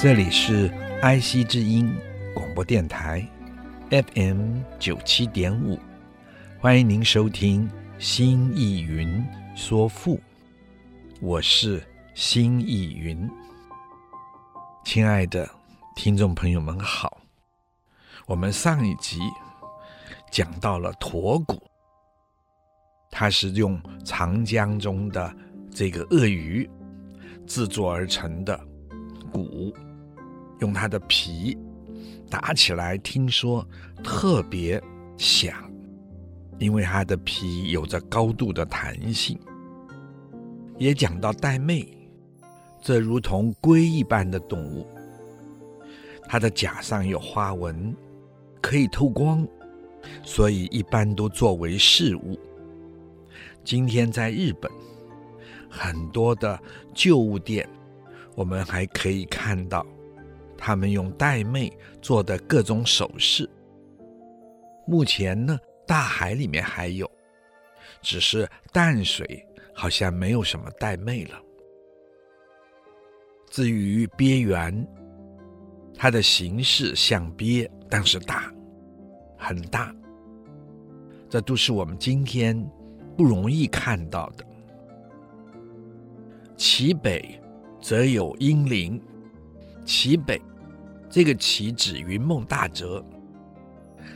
[0.00, 0.68] 这里是
[1.02, 1.92] IC 之音
[2.32, 3.28] 广播电台
[3.90, 5.76] FM 九七点五，
[6.60, 10.14] 欢迎您收听《新艺云说赋》，
[11.20, 11.82] 我是
[12.14, 13.28] 新艺云。
[14.84, 15.50] 亲爱的
[15.96, 17.18] 听众朋友们好，
[18.24, 19.18] 我们上一集
[20.30, 21.60] 讲到了驼骨，
[23.10, 25.34] 它是用长江中的
[25.72, 26.70] 这个鳄鱼
[27.48, 28.56] 制作而成的
[29.32, 29.74] 骨。
[30.60, 31.56] 用它的皮
[32.30, 33.66] 打起来，听说
[34.02, 34.82] 特别
[35.16, 35.54] 响，
[36.58, 39.38] 因为它的皮有着高度的弹性。
[40.76, 41.88] 也讲到玳瑁，
[42.80, 44.86] 这如同龟一般的动物，
[46.28, 47.94] 它的甲上有花纹，
[48.60, 49.46] 可以透光，
[50.22, 52.38] 所以一般都作为饰物。
[53.64, 54.70] 今天在日本，
[55.68, 56.58] 很多的
[56.94, 57.68] 旧物店，
[58.36, 59.84] 我们还可以看到。
[60.58, 63.48] 他们用带妹做的各种首饰，
[64.86, 65.56] 目前呢，
[65.86, 67.08] 大海里面还有，
[68.02, 71.40] 只是淡水好像没有什么带妹了。
[73.48, 74.86] 至于鳖圆，
[75.94, 78.52] 它的形式像鳖，但是大，
[79.38, 79.94] 很大，
[81.30, 82.60] 这都是我们今天
[83.16, 84.44] 不容易看到的。
[86.56, 87.40] 其北
[87.80, 89.00] 则有英灵。
[89.84, 90.38] 其北，
[91.10, 93.04] 这个“其”指云梦大泽，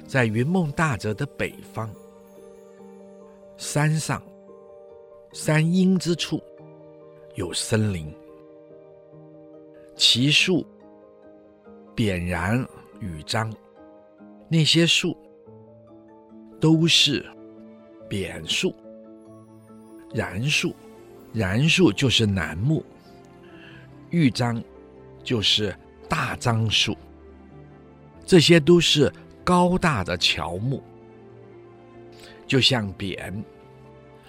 [0.06, 1.89] 在云梦大泽的北方，
[3.56, 4.22] 山上
[5.33, 6.43] 山阴之处
[7.34, 8.15] 有森林，
[9.97, 10.66] 其树
[11.94, 12.62] 扁然
[13.00, 13.53] 羽张，
[14.49, 15.16] 那些树
[16.61, 17.25] 都是
[18.09, 18.75] 扁树、
[20.12, 20.75] 然树，
[21.33, 22.84] 然树就是楠木，
[24.11, 24.62] 羽张。
[25.25, 25.72] 就是
[26.12, 26.95] 大樟树，
[28.27, 29.11] 这些都是
[29.43, 30.83] 高大的乔木，
[32.47, 33.43] 就像扁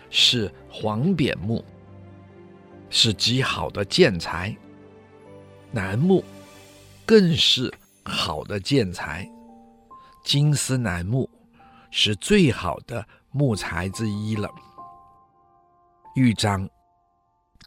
[0.10, 1.62] 是黄扁木，
[2.90, 4.56] 是极好的建材；
[5.72, 6.24] 楠木
[7.06, 7.70] 更是
[8.06, 9.30] 好的建材，
[10.24, 11.30] 金丝楠木
[11.92, 14.50] 是最好的木材之一了。
[16.16, 16.66] 羽张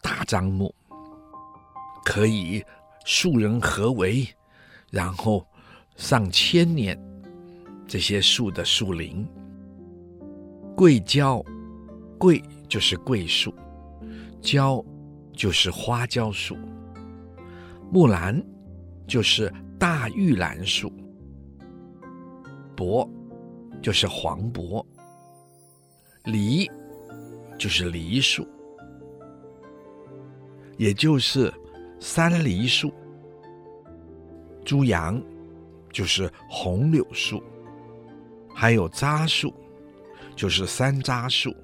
[0.01, 0.75] 大樟木
[2.03, 2.65] 可以。
[3.07, 4.27] 树人合围，
[4.91, 5.47] 然后
[5.95, 7.01] 上千年，
[7.87, 9.25] 这些树的树龄。
[10.77, 11.41] 桂椒，
[12.19, 13.55] 桂就是桂树，
[14.41, 14.85] 椒
[15.33, 16.57] 就是花椒树，
[17.93, 18.45] 木兰
[19.07, 20.93] 就是大玉兰树，
[22.75, 23.09] 柏
[23.81, 24.85] 就是黄柏，
[26.25, 26.69] 梨
[27.57, 28.45] 就是梨树，
[30.77, 31.55] 也就是。
[31.99, 32.93] 山梨树、
[34.65, 35.23] 猪杨
[35.93, 37.43] 就是红柳树，
[38.55, 39.53] 还有楂树，
[40.35, 41.55] 就是山楂树。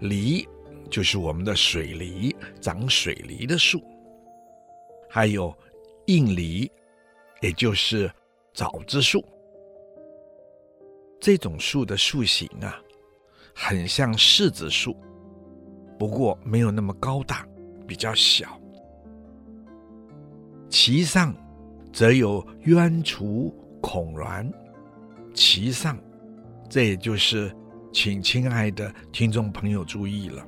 [0.00, 0.46] 梨
[0.90, 3.82] 就是我们的水梨，长水梨的树。
[5.08, 5.56] 还有
[6.06, 6.70] 硬梨，
[7.40, 8.10] 也就是
[8.52, 9.24] 枣子树。
[11.20, 12.82] 这种树的树形啊，
[13.54, 14.96] 很像柿子树，
[15.98, 17.46] 不过没有那么高大，
[17.86, 18.60] 比较小。
[20.68, 21.34] 其上，
[21.92, 24.50] 则有鸢雏孔鸾。
[25.34, 25.98] 其上，
[26.68, 27.54] 这也就是，
[27.92, 30.46] 请亲爱的听众朋友注意了，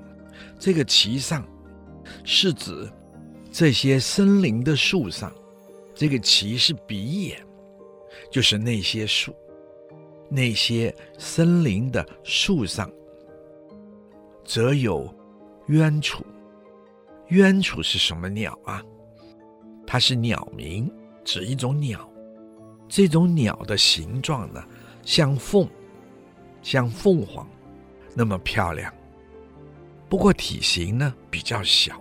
[0.59, 1.47] 这个其上，
[2.25, 2.91] 是指
[3.51, 5.33] 这些森林的树上，
[5.95, 7.45] 这个其是鼻眼，
[8.31, 9.35] 就是那些树，
[10.29, 12.91] 那些森林的树上，
[14.45, 15.13] 则有
[15.69, 16.25] 鸢雏。
[17.31, 18.81] 鸢雏是什么鸟啊？
[19.87, 20.91] 它是鸟名，
[21.25, 22.09] 指一种鸟。
[22.89, 24.63] 这种鸟的形状呢，
[25.03, 25.69] 像凤，
[26.63, 27.49] 像凤凰，
[28.15, 28.93] 那么漂亮。
[30.09, 32.01] 不过体型呢比较小。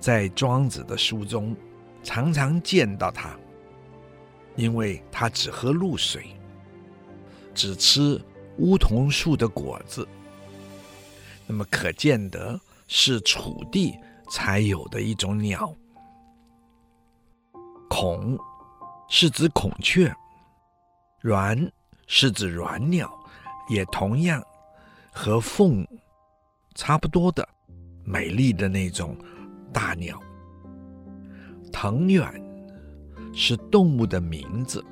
[0.00, 1.56] 在庄子的书中，
[2.02, 3.38] 常常见到它，
[4.56, 6.34] 因为它只喝露水，
[7.54, 8.20] 只吃
[8.58, 10.06] 梧桐树的果子。
[11.46, 13.94] 那么可见得是楚地
[14.28, 15.72] 才有的一种鸟。
[17.94, 18.38] 孔
[19.06, 20.10] 是指孔雀，
[21.24, 21.70] 鸾
[22.06, 23.12] 是指鸾鸟，
[23.68, 24.42] 也同样
[25.12, 25.86] 和凤
[26.74, 27.46] 差不多的
[28.02, 29.14] 美丽的那种
[29.74, 30.18] 大鸟。
[31.70, 32.26] 腾远
[33.34, 34.82] 是动物的名字，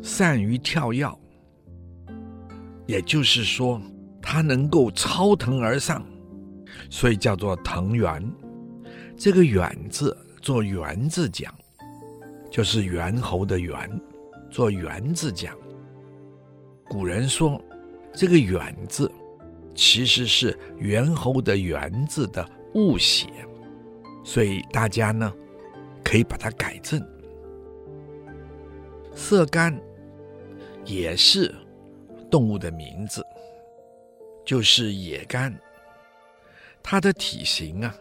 [0.00, 1.14] 善于跳跃，
[2.86, 3.78] 也就是说，
[4.22, 6.02] 它能够超腾而上，
[6.88, 8.26] 所以叫做腾远。
[9.14, 11.54] 这个“远”字做“猿”字讲，
[12.56, 14.00] 就是猿猴的“猿”，
[14.50, 15.54] 做“猿”字讲。
[16.88, 17.62] 古人说，
[18.14, 19.12] 这个“远”字
[19.74, 23.26] 其实是猿猴的“猿”字的误写，
[24.24, 25.30] 所以大家呢。
[26.02, 27.04] 可以把它改正。
[29.12, 29.76] 色干
[30.84, 31.52] 也是
[32.30, 33.26] 动物的名字，
[34.44, 35.52] 就是野干。
[36.80, 37.92] 它的体型啊，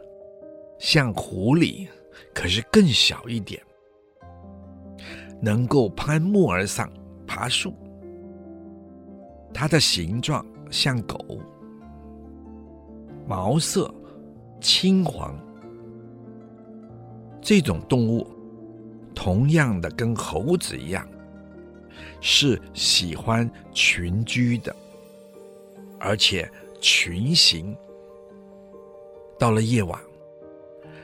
[0.77, 1.87] 像狐狸，
[2.31, 3.59] 可是更小一点，
[5.41, 6.91] 能够攀木而上，
[7.27, 7.73] 爬树。
[9.53, 11.17] 它的形状像狗，
[13.27, 13.93] 毛色
[14.59, 15.37] 青黄。
[17.41, 18.27] 这种动物，
[19.13, 21.07] 同样的跟猴子一样，
[22.19, 24.75] 是喜欢群居的，
[25.99, 26.51] 而且
[26.81, 27.77] 群行。
[29.37, 29.99] 到了夜晚，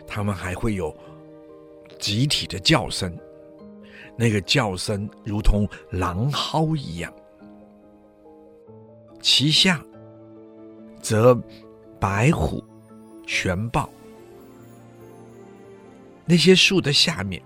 [0.07, 0.95] 它们还会有
[1.99, 3.15] 集体的叫声，
[4.15, 7.11] 那个叫声如同狼嚎一样。
[9.21, 9.83] 其下
[11.01, 11.39] 则
[11.99, 12.63] 白虎
[13.27, 13.89] 玄豹。
[16.25, 17.41] 那些树的下面，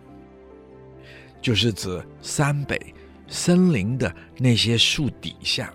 [1.41, 2.79] 就是指山北
[3.27, 5.73] 森林的那些树底下，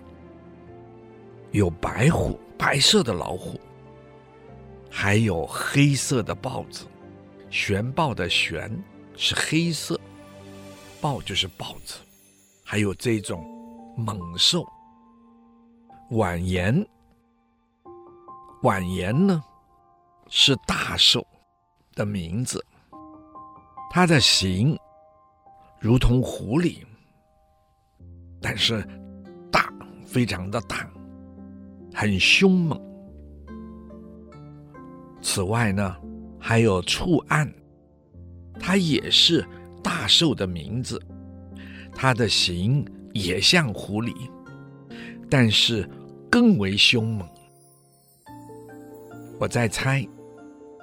[1.51, 3.59] 有白虎，白色的老虎，
[4.89, 6.85] 还有黑色的豹子。
[7.49, 8.71] 玄豹的玄
[9.17, 9.99] 是黑色，
[11.01, 11.95] 豹就是豹子，
[12.63, 13.43] 还有这种
[13.97, 14.63] 猛兽。
[16.11, 16.85] 蜿蜒，
[18.61, 19.43] 蜿蜒呢，
[20.29, 21.25] 是大兽
[21.95, 22.63] 的名字。
[23.89, 24.77] 它的形
[25.79, 26.77] 如同狐狸，
[28.41, 28.87] 但是
[29.51, 29.73] 大，
[30.05, 30.89] 非常的大，
[31.93, 32.79] 很凶猛。
[35.21, 35.97] 此外呢，
[36.39, 37.51] 还有触按，
[38.59, 39.45] 它也是
[39.83, 41.01] 大兽的名字，
[41.93, 44.13] 它的形也像狐狸，
[45.29, 45.89] 但是
[46.29, 47.27] 更为凶猛。
[49.39, 50.07] 我在猜，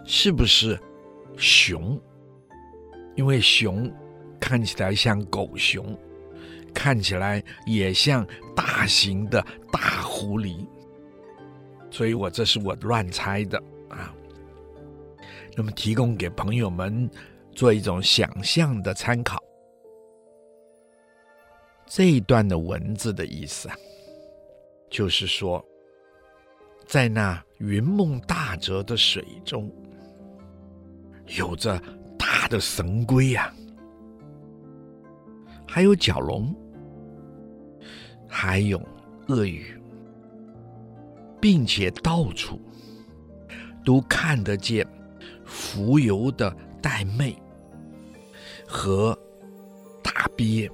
[0.05, 0.79] 是不是
[1.37, 2.00] 熊？
[3.15, 3.93] 因为熊
[4.41, 5.97] 看起来像狗熊，
[6.75, 10.67] 看起来也像大型的大狐狸，
[11.91, 14.15] 所以我这是我乱猜的啊。
[15.56, 17.11] 那么提供给朋友们
[17.58, 19.43] 做一种想象的参考。
[21.87, 23.75] 这一段的文字的意思啊，
[24.88, 25.64] 就是说，
[26.87, 29.69] 在那云梦大泽的水中，
[31.37, 31.82] 有着。
[32.16, 33.55] 大的神龟呀、啊，
[35.66, 36.54] 还有角龙，
[38.28, 38.78] 还有
[39.28, 39.81] 鳄鱼，
[41.40, 42.61] 并且到处
[43.82, 44.87] 都看得见
[45.44, 47.35] 浮游的带妹
[48.68, 49.18] 和
[50.02, 50.70] 大鳖，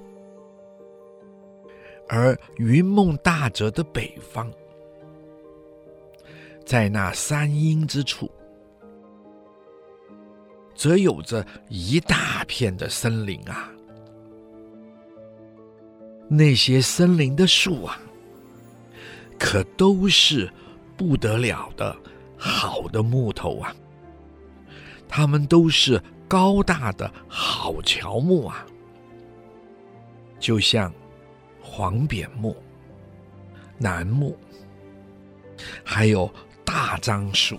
[2.08, 4.50] 而云梦大泽的北方，
[6.66, 8.30] 在那山阴之处。
[10.74, 13.70] 则有着一大片的森林啊，
[16.28, 17.96] 那些森林的树啊，
[19.38, 20.52] 可都是
[20.96, 21.96] 不得了的
[22.36, 23.74] 好的木头啊，
[25.08, 28.64] 它们都是高大的好乔木啊，
[30.40, 30.93] 就像
[31.62, 32.57] 黄扁木、
[33.78, 34.37] 楠木，
[35.85, 36.33] 还有
[36.64, 37.59] 大樟树。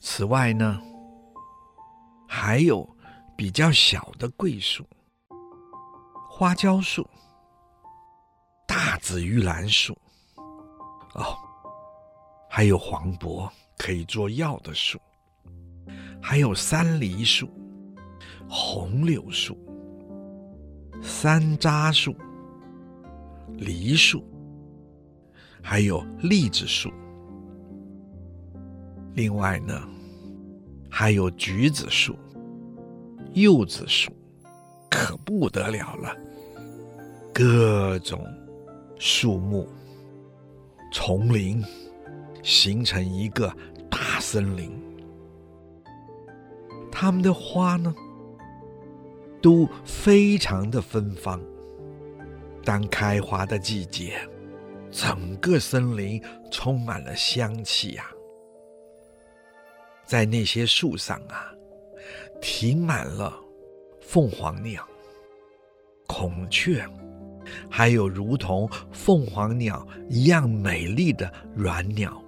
[0.00, 0.80] 此外呢，
[2.26, 2.88] 还有
[3.36, 4.86] 比较小的桂树、
[6.28, 7.08] 花椒树、
[8.66, 9.96] 大紫玉兰树，
[11.14, 11.36] 哦，
[12.48, 15.00] 还有黄柏可以做药的树，
[16.26, 17.46] 还有山梨树、
[18.48, 19.58] 红柳树、
[21.02, 22.16] 山楂树、
[23.58, 24.24] 梨树，
[25.60, 26.90] 还有栗子树。
[29.12, 29.86] 另外呢。
[30.88, 32.16] 还有橘子树、
[33.32, 34.12] 柚子树，
[34.88, 36.16] 可不得了了。
[37.32, 38.24] 各种
[38.96, 39.68] 树木
[40.92, 41.60] 丛林
[42.44, 43.48] 形成一个
[43.90, 44.70] 大大森林。
[46.94, 47.92] 它们的花呢，
[49.42, 51.40] 都非常的芬芳。
[52.64, 54.16] 当开花的季节，
[54.92, 56.22] 整个森林
[56.52, 58.14] 充满了香气呀、啊。
[60.06, 61.52] 在那些树上啊，
[62.40, 63.34] 停满了
[64.00, 64.86] 凤凰鸟、
[66.06, 66.86] 孔雀，
[67.68, 72.22] 还有如同凤凰鸟一样美丽的鸾鸟，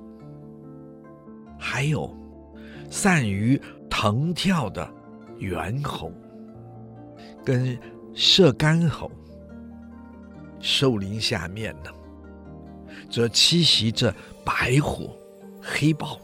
[1.58, 2.14] 还有
[2.90, 4.88] 善于腾跳的
[5.38, 6.12] 猿猴
[7.45, 7.78] 跟
[8.14, 9.11] 射干猴。
[10.59, 11.90] 树林下面呢，
[13.11, 14.12] 则栖息着
[14.45, 15.11] 白虎、
[15.61, 16.19] 黑豹，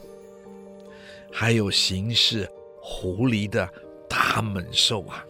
[1.30, 2.48] 还有形似
[2.80, 3.68] 狐狸的
[4.08, 5.24] 大猛兽啊！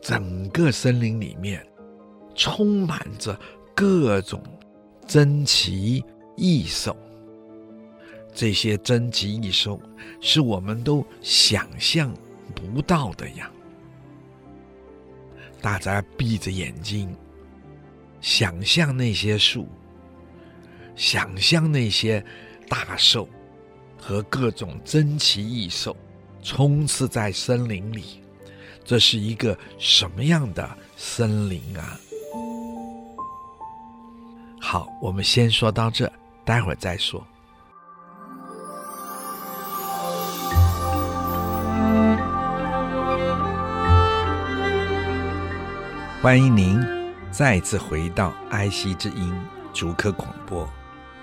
[0.00, 1.66] 整个森林里面
[2.34, 3.38] 充满着
[3.74, 4.40] 各种
[5.06, 6.02] 珍奇
[6.36, 6.96] 异兽，
[8.38, 9.82] 这些珍奇异兽
[10.20, 12.14] 是我们都想象
[12.54, 13.50] 不到的呀。
[15.60, 17.12] 大家闭着眼睛，
[18.20, 19.66] 想象那些树，
[20.94, 22.24] 想象那些
[22.68, 23.28] 大兽
[24.00, 25.96] 和各种珍奇异兽
[26.40, 28.22] 充斥在森林里，
[28.84, 31.98] 这是一个什么样的森林啊？
[34.60, 36.08] 好，我们先说到这，
[36.44, 37.26] 待会儿再说。
[46.20, 46.84] 欢迎您
[47.30, 49.32] 再次回到爱惜之音
[49.72, 50.68] 竹科广播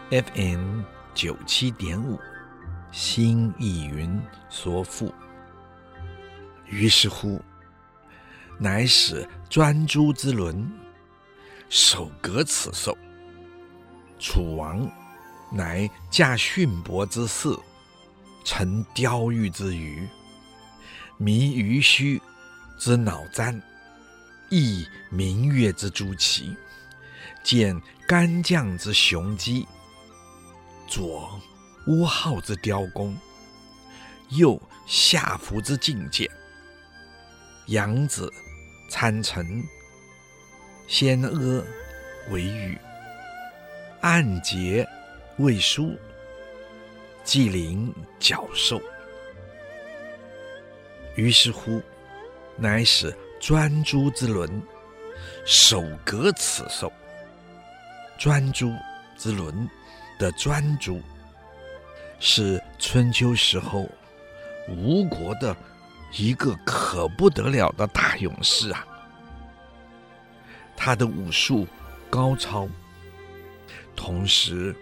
[0.09, 0.83] FM
[1.13, 2.17] 九七点五，
[2.93, 4.17] 心意云
[4.49, 5.13] 说赋。
[6.67, 7.41] 于是乎，
[8.57, 10.71] 乃使专诸之伦，
[11.67, 12.97] 守革此兽。
[14.17, 14.89] 楚王
[15.51, 17.61] 乃驾驯伯之驷，
[18.45, 20.07] 乘雕玉之鱼，
[21.17, 22.21] 迷鱼须
[22.79, 23.61] 之脑簪。
[24.49, 26.55] 羿明月之朱旗，
[27.43, 29.67] 见干将之雄鸡，
[30.87, 31.41] 左
[31.87, 33.17] 乌号之雕弓，
[34.29, 36.29] 右夏服之劲箭，
[37.67, 38.31] 扬子
[38.89, 39.63] 参乘，
[40.87, 41.65] 先阿
[42.29, 42.77] 为羽，
[44.01, 44.87] 按节
[45.37, 45.97] 为书，
[47.25, 48.79] 髻鳞角兽。
[51.15, 51.81] 于是乎，
[52.57, 53.15] 乃使。
[53.39, 54.61] 专诸之伦，
[55.45, 56.91] 守革此兽。
[58.17, 58.73] 专诸
[59.17, 59.69] 之伦
[60.17, 61.01] 的专诸，
[62.19, 63.87] 是春秋时候
[64.69, 65.55] 吴国的
[66.13, 68.87] 一个可不得了的大勇士啊！
[70.77, 71.67] 他的武术
[72.09, 72.67] 高超，
[73.95, 74.73] 同时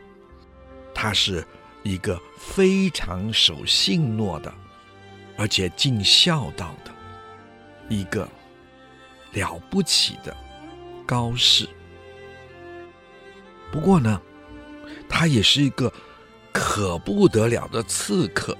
[0.93, 1.45] 他是
[1.81, 4.53] 一个非常守信诺的，
[5.37, 6.91] 而且尽孝道的
[7.89, 8.29] 一个。
[9.33, 10.35] 了不起的
[11.05, 11.67] 高士，
[13.71, 14.21] 不过呢，
[15.09, 15.91] 他也是一个
[16.51, 18.55] 可不得了的刺客。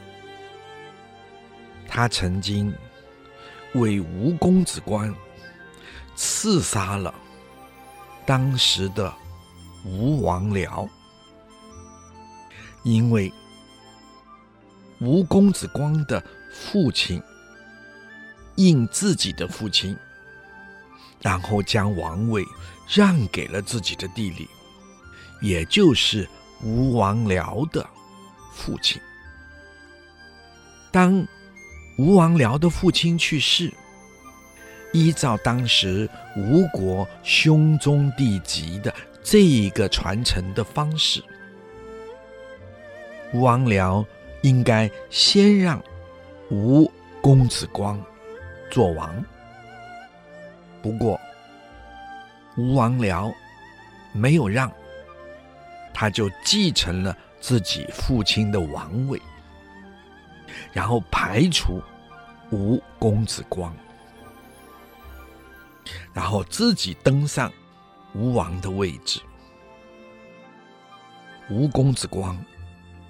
[1.87, 2.73] 他曾经
[3.73, 5.15] 为吴公子光
[6.15, 7.13] 刺杀了
[8.25, 9.13] 当时的
[9.85, 10.89] 吴王僚，
[12.83, 13.31] 因为
[14.99, 17.21] 吴公子光的父亲
[18.55, 19.95] 应自己的父亲。
[21.23, 22.45] 然后将王位
[22.87, 24.47] 让给了自己的弟弟，
[25.41, 26.27] 也就是
[26.61, 27.87] 吴王僚的
[28.53, 29.01] 父亲。
[30.91, 31.25] 当
[31.97, 33.71] 吴王僚的父亲去世，
[34.91, 41.23] 依照当时吴国兄终弟及的这一个传承的方式，
[43.33, 44.05] 吴王僚
[44.41, 45.81] 应该先让
[46.51, 47.99] 吴公子光
[48.69, 49.25] 做王。
[50.83, 51.17] 不过，
[52.57, 53.33] 吴王僚
[54.11, 54.69] 没有让，
[55.93, 59.19] 他就继承了自己父亲的王位，
[60.73, 61.81] 然后排除
[62.51, 63.73] 吴公子光，
[66.11, 67.49] 然后自己登上
[68.13, 69.21] 吴王的位置。
[71.49, 72.37] 吴公子光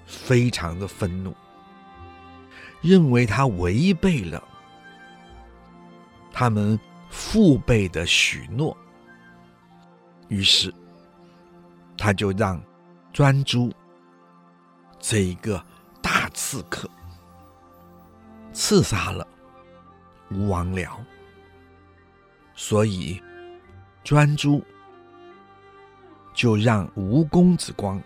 [0.06, 1.34] 非常的愤怒，
[2.80, 4.40] 认为他违背了
[6.32, 6.78] 他们。
[7.16, 8.76] 父辈的许诺，
[10.26, 10.74] 于是
[11.96, 12.60] 他就让
[13.12, 13.72] 专诸
[14.98, 15.64] 这一个
[16.02, 16.90] 大刺客
[18.52, 19.26] 刺杀了
[20.32, 20.90] 吴王僚，
[22.56, 23.22] 所以
[24.02, 24.60] 专诸
[26.34, 28.02] 就让吴公子光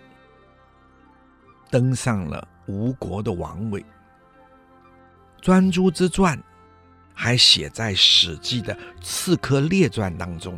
[1.71, 3.83] 登上了吴国的王位。
[5.41, 6.39] 专诸之传
[7.21, 8.73] 还写在《史记》的
[9.03, 10.57] 《刺客列传》当中，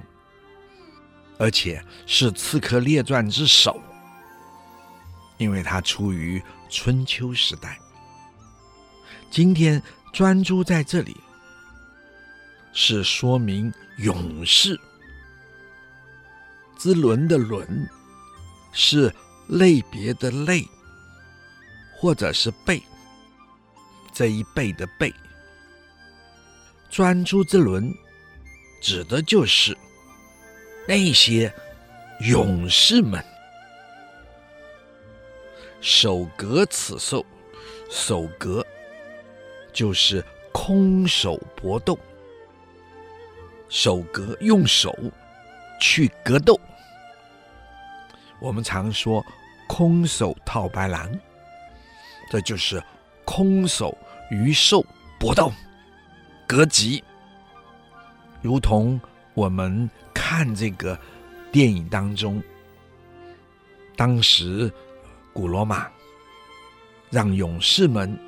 [1.38, 3.80] 而且是《刺客列传》之首，
[5.38, 7.78] 因为它出于春秋时代。
[9.30, 11.16] 今天专注在这里，
[12.74, 14.78] 是说明勇士
[16.76, 17.88] 之伦的伦，
[18.70, 19.10] 是
[19.48, 20.68] 类别的类，
[21.96, 22.82] 或者是辈。
[24.12, 25.10] 这一辈的辈，
[26.90, 27.94] 专诸之伦，
[28.82, 29.76] 指的就是
[30.88, 31.52] 那些
[32.28, 33.24] 勇士们。
[35.80, 37.24] 守格此兽，
[37.88, 38.66] 守格
[39.72, 41.98] 就是空手搏斗，
[43.68, 44.94] 守格用手
[45.80, 46.58] 去格斗。
[48.40, 49.24] 我们常说
[49.68, 51.08] 空手套白狼，
[52.30, 52.82] 这就是
[53.24, 53.96] 空手。
[54.32, 54.86] 与兽
[55.18, 55.52] 搏斗，
[56.50, 57.00] 格局，
[58.42, 59.00] 如同
[59.34, 60.98] 我们看这个
[61.52, 62.42] 电影当中，
[63.94, 64.68] 当时
[65.32, 65.86] 古罗马
[67.08, 68.18] 让勇士们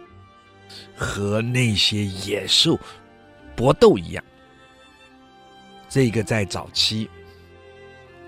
[0.97, 2.79] 和那些野兽
[3.57, 4.25] 搏斗一样。
[5.89, 7.11] 这个在早期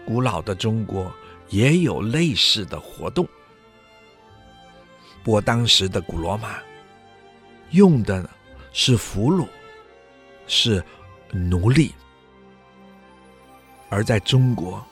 [0.05, 1.09] 古老的中国
[1.51, 3.25] 也有类似的活动，
[5.23, 6.59] 不过当时的古罗马。
[7.71, 8.29] 用的
[8.73, 9.47] 是俘虏，
[10.47, 10.85] 是
[11.31, 11.93] 奴隶；
[13.89, 14.85] 而在中国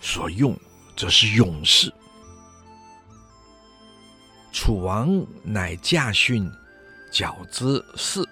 [0.00, 0.58] 所用
[0.96, 1.92] 则是勇士。
[4.52, 6.50] 楚王乃驾训
[7.10, 8.24] 绞之士。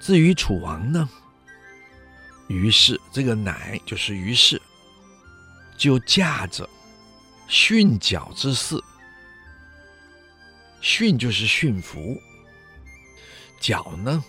[0.00, 1.08] 至于楚王呢，
[2.48, 4.60] 于是这个乃就是于是，
[5.76, 6.68] 就驾着
[7.48, 8.78] 训绞之士。
[10.80, 12.20] 训就是驯服，
[13.60, 14.22] 绞呢，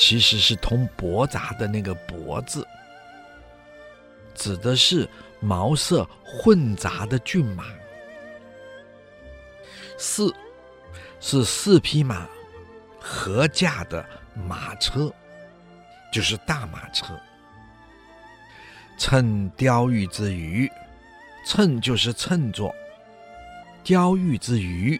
[0.00, 2.66] 其实是通驳杂的那个驳字，
[4.34, 5.06] 指的是
[5.40, 7.66] 毛色混杂的骏马。
[9.98, 10.34] 四
[11.20, 12.26] 是四匹马
[12.98, 14.02] 合驾的
[14.34, 15.12] 马车，
[16.10, 17.14] 就是大马车。
[18.96, 20.66] 乘雕玉之鱼，
[21.46, 22.74] 乘就是乘坐，
[23.84, 24.98] 雕玉之鱼。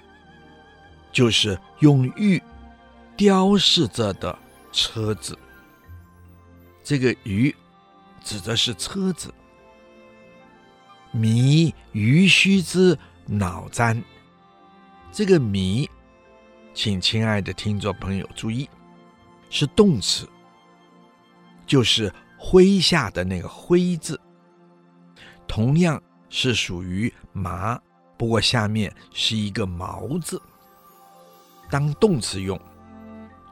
[1.10, 2.40] 就是用玉
[3.16, 4.38] 雕饰着的
[4.72, 5.38] 车子，
[6.83, 7.54] 这个“鱼”
[8.24, 9.33] 指的是车子。
[11.12, 14.00] 迷鱼须之脑瞻，
[15.12, 15.88] 这个“迷”，
[16.72, 18.68] 请亲爱的听众朋友注意，
[19.48, 20.28] 是动词，
[21.66, 24.20] 就是麾下的那个“麾”字，
[25.48, 27.76] 同样是属于马，
[28.16, 30.40] 不过下面是一个“毛”字。
[31.68, 32.61] 当动词用，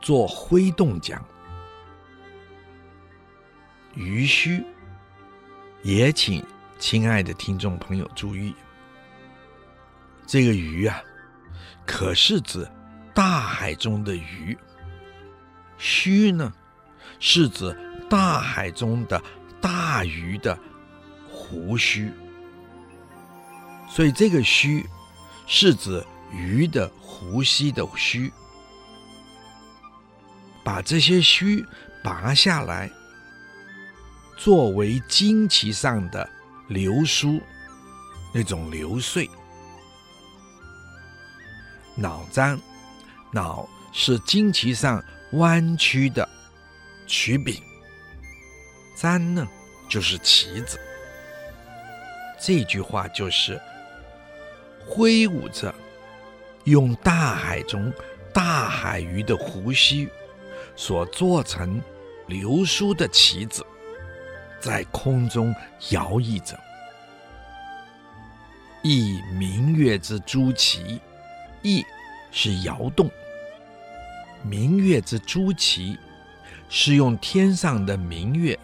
[0.00, 1.24] 做挥动讲。
[3.94, 4.64] 鱼须，
[5.82, 6.44] 也请
[6.78, 8.54] 亲爱的听众朋友注意，
[10.26, 11.02] 这个鱼啊，
[11.86, 12.68] 可是指
[13.14, 14.56] 大海中的鱼。
[15.76, 16.52] 须呢，
[17.18, 17.76] 是指
[18.08, 19.22] 大海中的
[19.60, 20.58] 大鱼的
[21.28, 22.12] 胡须。
[23.88, 24.84] 所以这个须
[25.46, 26.04] 是指。
[26.30, 28.30] 鱼的胡须的须，
[30.68, 31.64] 把这些须
[32.04, 32.90] 拔下来，
[34.36, 36.28] 作为旌旗上的
[36.68, 37.40] 流苏，
[38.34, 39.26] 那种流穗。
[41.94, 42.60] 脑簪，
[43.32, 45.02] 脑是旌旗上
[45.32, 46.28] 弯曲的
[47.06, 47.58] 曲柄，
[48.94, 49.48] 簪呢
[49.88, 50.78] 就是旗子。
[52.38, 53.58] 这句话就是
[54.86, 55.74] 挥舞着。
[56.64, 57.90] 用大海中
[58.34, 60.06] 大海鱼的胡须
[60.78, 61.82] 所做成
[62.28, 63.66] 流苏的旗子，
[64.60, 65.52] 在空中
[65.90, 66.56] 摇曳着。
[68.84, 71.00] 一明月之诸旗，
[71.62, 71.84] 一
[72.30, 73.10] 是摇动。
[74.44, 75.98] 明月之诸旗，
[76.68, 78.56] 是用天上的明月，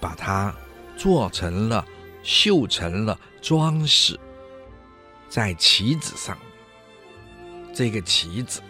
[0.00, 0.52] 把它
[0.96, 1.84] 做成了、
[2.22, 4.18] 绣成了装饰。
[5.28, 6.38] 在旗子上，
[7.74, 8.62] 这个旗子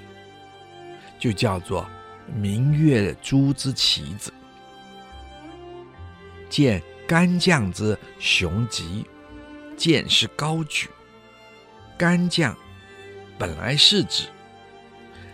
[1.24, 1.88] 就叫做
[2.36, 4.30] 明月珠之旗子。
[6.50, 9.06] 见干将之雄极，
[9.74, 10.90] 剑是高举。
[11.96, 12.54] 干将
[13.38, 14.24] 本来是指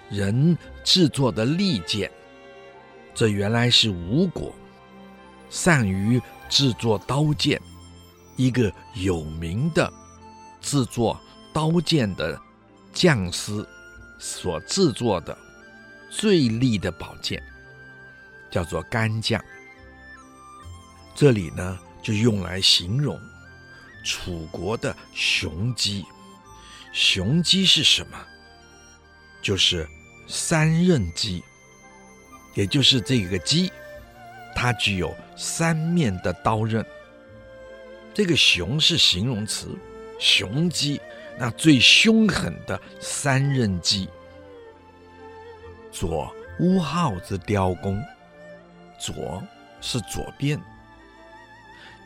[0.08, 2.08] 人制作的利剑，
[3.12, 4.54] 这原来是吴国
[5.48, 7.60] 善于制作刀剑，
[8.36, 9.92] 一个有名的。
[10.60, 11.20] 制作
[11.52, 12.40] 刀剑的
[12.92, 13.66] 匠师
[14.20, 15.36] 所制作的
[16.10, 17.42] 最利的宝剑，
[18.50, 19.42] 叫做干将。
[21.14, 23.18] 这里呢，就用来形容
[24.04, 26.04] 楚国的雄鸡。
[26.92, 28.18] 雄鸡是什么？
[29.40, 29.88] 就是
[30.26, 31.42] 三刃鸡，
[32.54, 33.70] 也就是这个鸡，
[34.54, 36.84] 它具有三面的刀刃。
[38.12, 39.68] 这个“雄”是形容词，
[40.18, 41.00] 雄鸡，
[41.38, 44.08] 那最凶狠的三刃鸡。
[45.90, 48.02] 左乌号之雕弓，
[48.98, 49.42] 左
[49.80, 50.60] 是左边，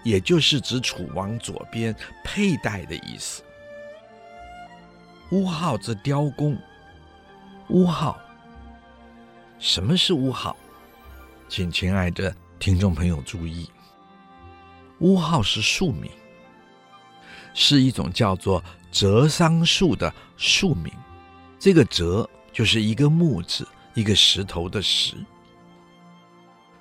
[0.03, 1.94] 也就是指楚王左边
[2.25, 3.42] 佩戴的意思。
[5.31, 6.57] 乌号之雕弓，
[7.68, 8.18] 乌号，
[9.59, 10.57] 什么是乌号？
[11.49, 13.68] 请亲爱的听众朋友注意，
[15.01, 16.11] 乌号是树名，
[17.53, 20.92] 是一种叫做折桑树的树名。
[21.59, 25.16] 这个“折”就是一个木字，一个石头的“石”。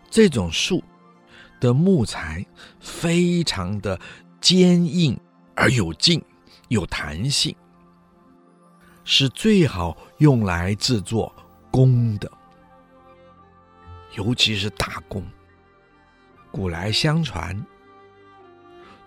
[0.09, 0.83] 这种树
[1.59, 2.45] 的木材
[2.79, 3.99] 非常的
[4.41, 5.19] 坚硬
[5.55, 6.23] 而有劲，
[6.67, 7.55] 有弹性。
[9.05, 11.33] 是最好用来制作
[11.69, 12.31] 弓的，
[14.15, 15.25] 尤其是大弓。
[16.51, 17.65] 古来相传，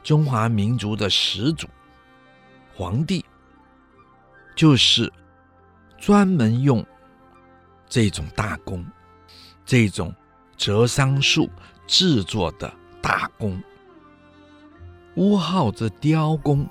[0.03, 1.66] 中华民族的始祖
[2.75, 3.25] 黄帝，
[4.55, 5.11] 就是
[5.97, 6.85] 专门用
[7.88, 8.85] 这种大工，
[9.64, 10.14] 这种
[10.57, 11.49] 折桑树
[11.87, 13.62] 制作的大工。
[15.14, 16.68] 乌号之雕工，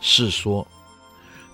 [0.00, 0.66] 是说。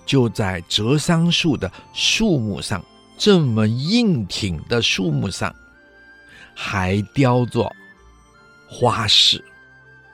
[0.05, 2.81] 就在折桑树的树木上，
[3.17, 5.53] 这么硬挺的树木上，
[6.55, 7.69] 还雕着
[8.69, 9.43] 花式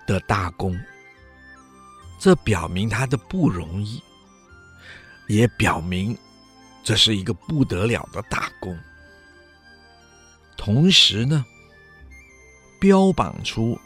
[0.08, 0.75] 的大工，
[2.19, 4.01] 这表明它的不容易，
[5.27, 6.17] 也表明
[6.84, 8.78] 这是一个不得了的大功。
[10.58, 11.46] 同时呢，
[12.80, 13.80] 标榜出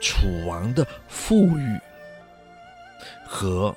[0.00, 1.78] 楚王的富裕
[3.26, 3.74] 和。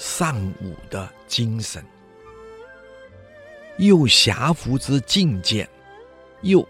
[0.00, 1.84] 尚武的精神，
[3.78, 5.68] 右侠服之劲剑，
[6.42, 6.64] 右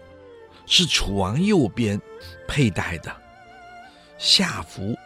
[0.65, 2.01] 是楚王右边
[2.47, 3.15] 佩戴的，
[4.17, 4.97] 下服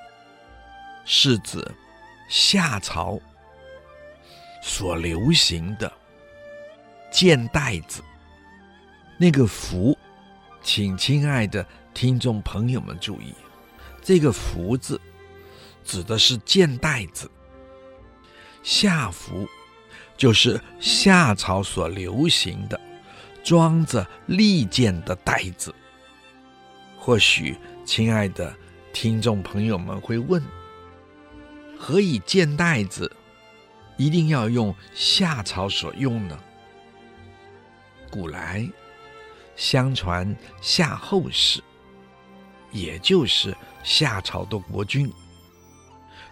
[1.04, 1.70] 是指
[2.30, 3.20] 夏朝
[4.62, 5.92] 所流行的
[7.24, 8.04] 剑袋子。
[9.18, 9.98] 那个福，
[10.62, 13.34] 请亲爱的听众朋友们注意，
[14.02, 15.00] 这个福字
[15.86, 17.32] 指的是剑袋子。
[18.62, 19.48] 夏服
[20.18, 22.78] 就是夏朝所流行的
[23.42, 25.74] 装着利剑的袋子。
[27.00, 28.54] 或许，亲爱的
[28.92, 30.44] 听众朋友们会问：
[31.80, 33.10] 何以剑袋子
[33.96, 36.38] 一定要用夏朝所用呢？
[38.14, 38.70] 古来
[39.56, 41.64] 相传夏后氏，
[42.72, 45.12] 也就是夏朝的国君。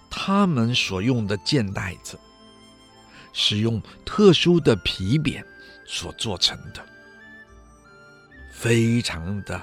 [0.07, 2.19] 他们所用的剑带子，
[3.33, 5.43] 是用特殊的皮鞭
[5.87, 6.85] 所做成的，
[8.53, 9.59] 非常的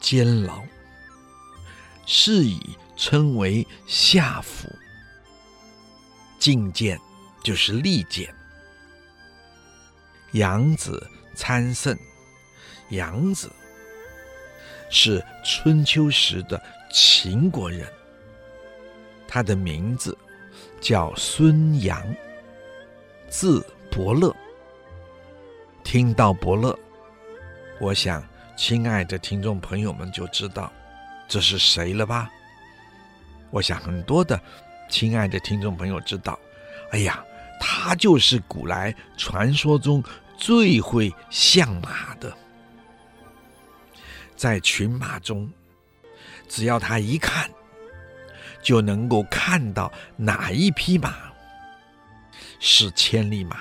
[0.00, 0.64] 坚牢，
[2.04, 2.58] 是以
[2.96, 4.68] 称为夏服。
[6.36, 7.00] 劲剑
[7.44, 8.34] 就是利剑。
[10.32, 11.08] 杨子
[11.40, 11.98] 参胜，
[12.90, 13.50] 杨子
[14.90, 17.90] 是春秋时的秦国人。
[19.26, 20.16] 他的名字
[20.82, 21.98] 叫孙杨，
[23.30, 24.36] 字伯乐。
[25.82, 26.78] 听到伯乐，
[27.80, 28.22] 我想，
[28.54, 30.70] 亲爱的听众朋友们就知道
[31.26, 32.30] 这是谁了吧？
[33.48, 34.38] 我想很多的
[34.90, 36.38] 亲爱的听众朋友知道，
[36.90, 37.24] 哎呀，
[37.58, 40.04] 他就是古来传说中
[40.40, 42.36] 最会相马的，
[44.34, 45.48] 在群马中，
[46.48, 47.48] 只要他一看。
[48.62, 51.32] 就能够看到哪一匹马
[52.58, 53.60] 是千里马。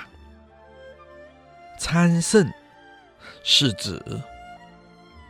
[1.79, 2.51] 参胜
[3.41, 3.97] 是指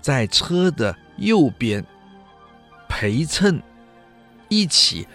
[0.01, 1.85] 在车的右边
[2.87, 3.61] 陪衬
[4.47, 5.07] 一起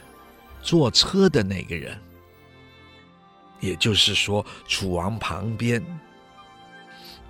[0.63, 2.01] 坐车的那个人，
[3.59, 5.85] 也就是说，楚王旁边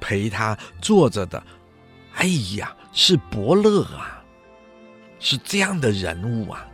[0.06, 1.42] 陪他坐着的，
[2.16, 2.26] 哎
[2.58, 4.22] 呀，是伯乐啊，
[5.18, 6.66] 是这样的人物啊。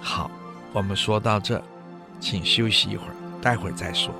[0.00, 0.30] 好，
[0.72, 1.62] 我们说到这，
[2.18, 4.10] 请休息一会儿，待会儿再说。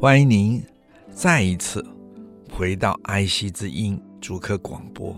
[0.00, 0.64] 欢迎您
[1.12, 1.84] 再一次
[2.58, 5.14] 回到爱惜之音竹科广播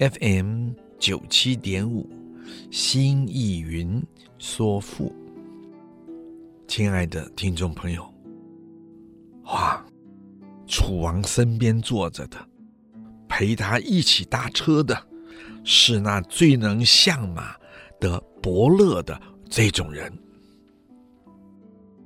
[0.00, 2.10] FM 九七点五，
[2.68, 4.02] 新意云
[4.38, 5.14] 说赋。
[6.66, 8.04] 亲爱的听众朋友，
[9.44, 9.86] 哇，
[10.66, 12.44] 楚王身边坐着的，
[13.28, 15.00] 陪他一起搭车的，
[15.62, 17.54] 是那最能相马
[18.00, 19.16] 的伯乐的
[19.48, 20.12] 这种人。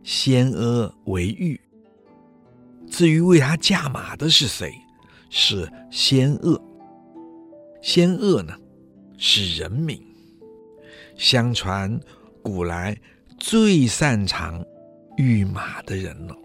[0.02, 1.58] 先阿为玉。
[2.90, 4.74] 至于为他驾马的是谁？
[5.30, 6.60] 是仙鄂。
[7.82, 8.54] 仙鄂呢，
[9.16, 10.02] 是人名。
[11.16, 11.98] 相传
[12.42, 12.96] 古来
[13.38, 14.64] 最擅长
[15.16, 16.36] 御马的人了。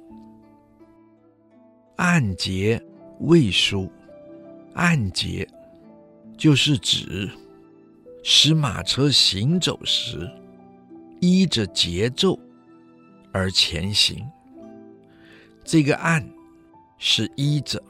[1.97, 2.83] 按节
[3.19, 3.91] 未书，
[4.73, 5.47] 按节
[6.37, 7.29] 就是指
[8.23, 10.29] 使马车行走时
[11.21, 12.37] 依着节奏
[13.31, 14.25] 而前行。
[15.63, 16.27] 这个按
[17.05, 17.83] 是依着，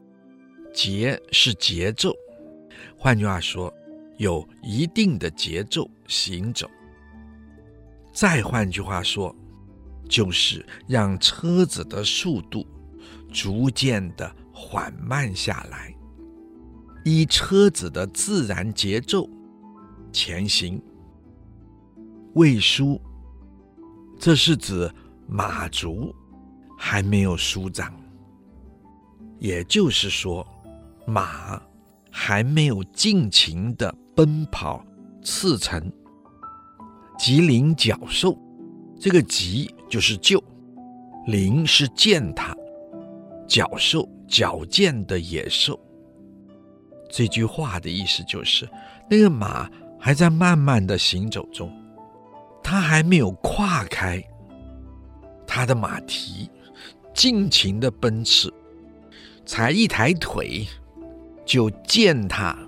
[0.74, 2.12] 节是节奏，
[2.98, 3.72] 换句话说，
[4.16, 6.68] 有一定的节奏行走。
[8.12, 9.32] 再换句话说，
[10.08, 12.66] 就是让车子的速度
[13.32, 15.94] 逐渐的缓慢下来，
[17.04, 19.30] 依车子的自然节奏
[20.12, 20.82] 前行。
[22.32, 23.00] 未舒，
[24.18, 24.90] 这是指
[25.28, 26.12] 马足。
[26.76, 27.94] 还没有舒展，
[29.44, 30.46] 也就是说，
[31.04, 31.60] 马
[32.10, 34.82] 还没有尽情的奔跑
[35.22, 35.82] 驰骋。
[37.18, 38.38] 急灵角兽，
[38.98, 40.42] 这个急就是就，
[41.26, 42.56] 灵是践踏，
[43.46, 45.78] 角兽矫健的野兽。
[47.10, 48.66] 这句话的意思就是，
[49.10, 51.70] 那个马还在慢慢的行走中，
[52.62, 54.24] 它还没有跨开
[55.46, 56.48] 它的马蹄。
[57.12, 58.50] 尽情的奔驰，
[59.46, 60.66] 才一抬腿，
[61.44, 62.58] 就践踏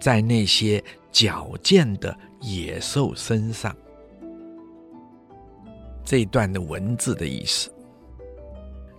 [0.00, 3.76] 在那些矫健的野兽身上。
[6.04, 7.72] 这一段的文字的意思，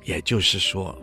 [0.03, 0.97] 也就是说，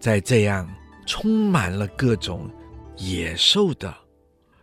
[0.00, 0.68] 在这样
[1.06, 2.50] 充满了各种
[2.96, 3.94] 野兽的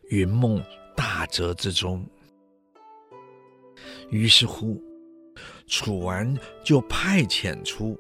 [0.10, 0.62] 云梦
[0.96, 2.06] 大泽之中，
[4.10, 4.82] 于是乎，
[5.68, 7.98] 楚王就派遣出。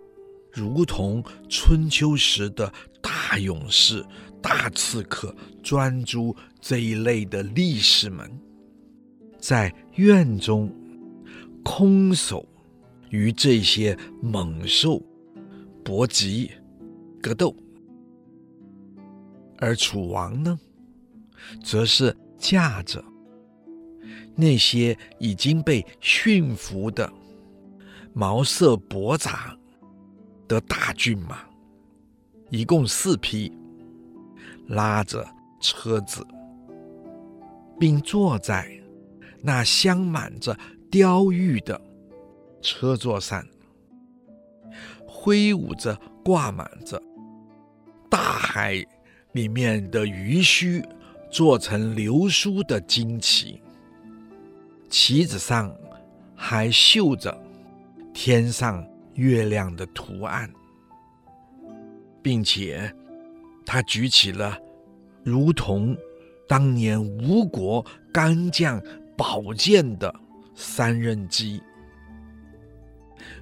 [0.51, 4.05] 如同春秋时的大勇士、
[4.41, 5.33] 大刺客、
[5.63, 8.29] 专诸这一类的力士们，
[9.39, 10.69] 在院中
[11.63, 12.47] 空手
[13.09, 15.01] 与这些猛兽
[15.83, 16.51] 搏击
[17.21, 17.55] 格斗，
[19.57, 20.59] 而楚王呢，
[21.63, 23.03] 则是驾着
[24.35, 27.11] 那些已经被驯服的
[28.13, 29.57] 毛色驳杂。
[30.51, 31.37] 的大骏马，
[32.49, 33.49] 一共四匹，
[34.67, 35.25] 拉着
[35.61, 36.27] 车子，
[37.79, 38.69] 并坐在
[39.41, 40.53] 那镶满着
[40.89, 41.79] 雕玉的
[42.61, 43.41] 车座上，
[45.07, 47.01] 挥舞着挂满着
[48.09, 48.85] 大海
[49.31, 50.83] 里面的鱼须
[51.31, 53.61] 做成流苏的旌旗，
[54.89, 55.73] 旗子上
[56.35, 57.41] 还绣着
[58.13, 58.85] 天上。
[59.21, 60.51] 月亮的图案，
[62.23, 62.91] 并且
[63.63, 64.57] 他举起了
[65.23, 65.95] 如同
[66.47, 68.81] 当年吴国干将
[69.15, 70.11] 宝剑的
[70.55, 71.61] 三刃戟，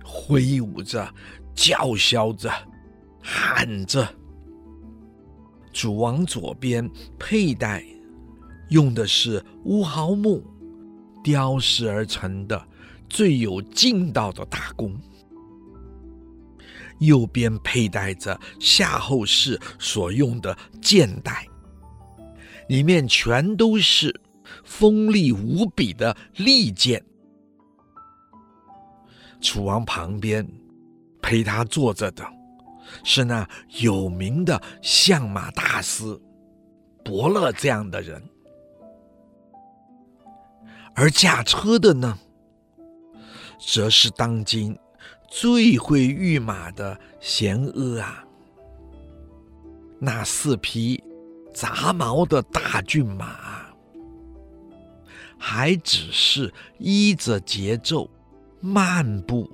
[0.04, 1.10] 挥舞着，
[1.56, 2.52] 叫嚣着，
[3.22, 4.06] 喊着。
[5.72, 6.88] 主王左边
[7.18, 7.82] 佩戴
[8.68, 10.44] 用的是乌毫木
[11.24, 12.62] 雕饰而成的
[13.08, 14.94] 最有劲道的大弓。
[17.00, 21.48] 右边佩戴着夏后氏所用的剑带，
[22.68, 24.14] 里面全都是
[24.64, 27.04] 锋利无比的利剑。
[29.42, 30.46] 楚王旁边
[31.22, 32.26] 陪他坐着的
[33.04, 33.48] 是那
[33.80, 36.20] 有名的相马大师
[37.06, 38.22] 伯乐这样的人，
[40.94, 42.18] 而驾车的呢，
[43.60, 44.78] 则是当今。
[45.32, 48.26] 最会御马的贤阿啊，
[50.00, 51.02] 那四匹
[51.54, 53.72] 杂毛的大骏马，
[55.38, 58.10] 还只是依着节奏
[58.60, 59.48] 慢步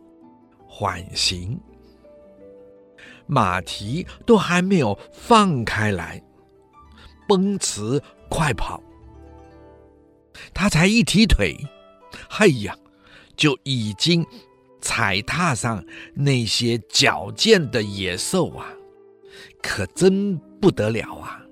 [0.66, 1.60] 缓行，
[3.28, 6.24] 马蹄都还没有放开来
[7.28, 8.82] 奔驰快跑，
[10.54, 11.54] 他才一提腿，
[12.30, 12.78] 嘿呀，
[13.36, 14.26] 就已经。
[14.86, 18.72] 踩踏上那些矫健的野兽啊，
[19.60, 21.44] 可真不得了啊！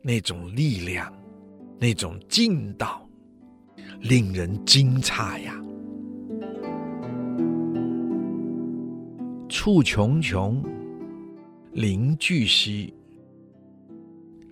[0.00, 1.12] 那种力量，
[1.78, 3.06] 那种劲道，
[4.00, 5.54] 令人惊诧呀！
[9.50, 10.64] 处穷穷，
[11.72, 12.94] 临巨溪，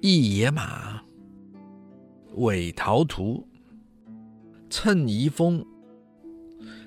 [0.03, 1.03] 一野马，
[2.35, 3.49] 尾陶图，
[4.69, 5.65] 乘遗风，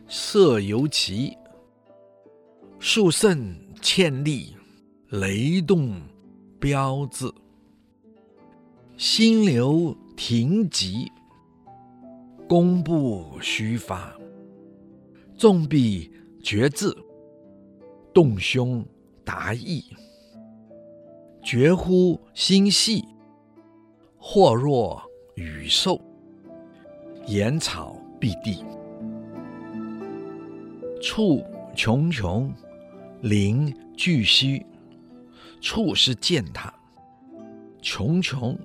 [0.07, 1.35] 射游骑，
[2.81, 4.55] 数乘纤利，
[5.09, 6.01] 雷动
[6.61, 7.29] 标志，
[8.95, 11.11] 心流停急，
[12.47, 14.13] 功不虚发，
[15.35, 16.09] 纵臂
[16.41, 16.95] 决志。
[18.13, 18.83] 动胸
[19.25, 19.83] 达意，
[21.43, 23.03] 决乎心细；
[24.17, 25.01] 或若
[25.35, 25.99] 羽兽，
[27.27, 28.63] 言草蔽地。
[31.01, 31.43] 处
[31.75, 32.51] 穷穷，
[33.21, 34.65] 临巨溪。
[35.61, 36.73] 处是践踏，
[37.81, 38.57] 穷穷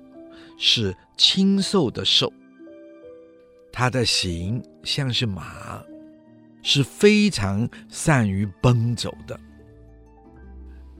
[0.57, 2.31] 是清瘦的瘦。
[3.71, 5.83] 它的形像是马。
[6.67, 9.39] 是非常善于奔走的。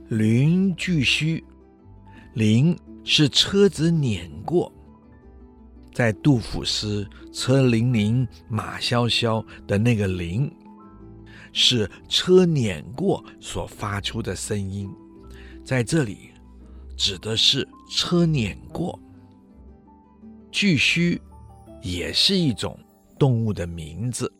[0.08, 1.42] 临巨溪，
[2.34, 4.72] 临是车子碾过，
[5.92, 10.48] 在杜甫诗“车輦輦，马萧萧”的那个“临”，
[11.58, 14.90] 是车碾过所发出的声音，
[15.64, 16.28] 在这里
[16.98, 19.00] 指的是车碾过。
[20.52, 21.18] 巨须
[21.80, 22.78] 也是一种
[23.18, 24.30] 动物的名字。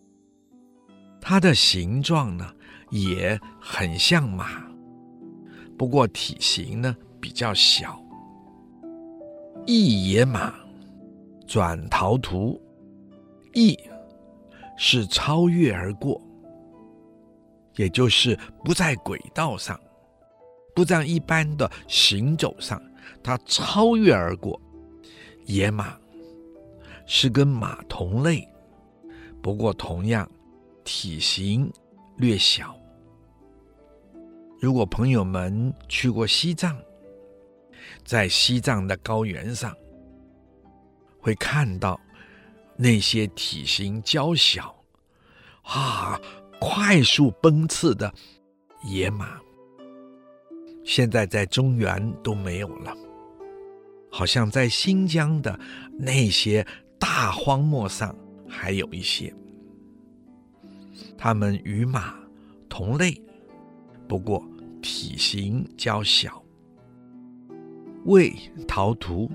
[1.19, 2.47] 它的形状呢，
[2.91, 4.63] 也很像马，
[5.79, 7.99] 不过体型呢比较小。
[9.65, 10.53] 一野马，
[11.47, 12.61] 转陶图，
[13.55, 13.75] 一
[14.77, 16.21] 是超越而过，
[17.77, 19.79] 也就是不在轨道上，
[20.75, 22.83] 不在一般的行走上，
[23.23, 24.61] 它超越而过。
[25.45, 25.97] 野马
[27.07, 28.47] 是跟马同类，
[29.41, 30.29] 不过同样。
[30.89, 31.69] 体型
[32.17, 32.79] 略小。
[34.61, 36.81] 如果朋友们去过西藏，
[38.05, 39.75] 在西藏的高原上，
[41.19, 42.01] 会看到
[42.77, 44.73] 那些体型娇小、
[45.65, 46.21] 啊，
[46.61, 48.13] 快速奔驰的
[48.85, 49.41] 野马。
[50.85, 52.97] 现在在中原都没有了，
[54.11, 55.59] 好像在新疆的
[55.99, 56.65] 那些
[56.99, 58.15] 大荒漠上
[58.49, 59.35] 还有一些。
[61.19, 62.15] 它们与马
[62.69, 63.21] 同类，
[64.07, 64.47] 不过
[64.81, 66.43] 体型较小。
[68.05, 68.33] 委
[68.69, 69.29] 陶图，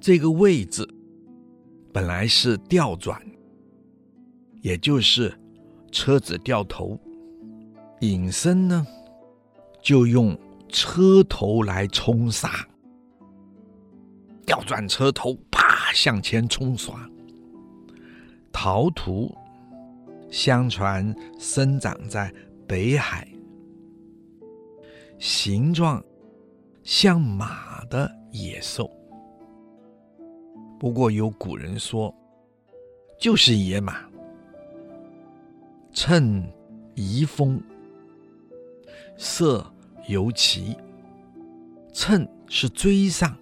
[0.00, 0.88] 这个“委”字
[1.92, 3.20] 本来是调转，
[4.62, 5.36] 也就是
[5.90, 6.98] 车子掉头。
[8.00, 8.86] 隐身呢，
[9.82, 10.36] 就用
[10.68, 12.66] 车头来冲杀，
[14.46, 16.98] 调转车头，啪向前冲刷。
[18.52, 19.34] 陶图。
[20.32, 22.32] 相传生长在
[22.64, 23.26] 北海，
[25.18, 26.00] 形状
[26.84, 28.88] 像马的野兽。
[30.78, 32.14] 不过有古人说，
[33.18, 34.08] 就是野马。
[35.92, 36.48] 乘
[36.94, 37.62] 遗风，
[39.16, 39.64] 射
[40.08, 40.76] 游骑。
[41.92, 43.36] 乘是追上，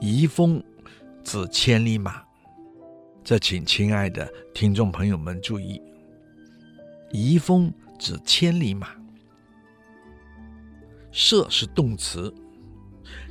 [0.00, 0.62] 遗风
[1.22, 2.22] 指千里马。
[3.22, 5.80] 这请亲爱的听众朋友们注意，
[7.12, 8.88] 遗风指千里马，
[11.12, 12.34] 射是动词，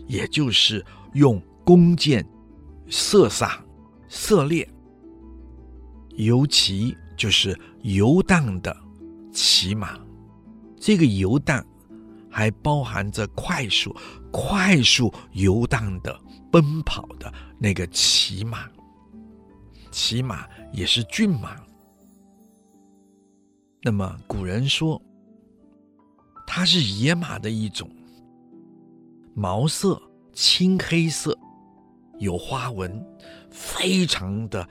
[0.07, 2.23] 也就是用弓箭
[2.87, 3.59] 射杀、
[4.07, 4.69] 射猎。
[6.15, 8.75] 游骑就是游荡的
[9.33, 9.99] 骑马，
[10.79, 11.61] 这个游荡
[12.31, 13.93] 还包含着快速、
[14.31, 16.17] 快速游荡的
[16.49, 18.69] 奔跑的那个骑马。
[19.91, 21.57] 骑马也是骏马。
[23.81, 25.01] 那么古人说，
[26.47, 27.89] 它是野马的一种，
[29.35, 31.37] 毛色青黑色，
[32.17, 33.05] 有花纹，
[33.51, 34.65] 非常的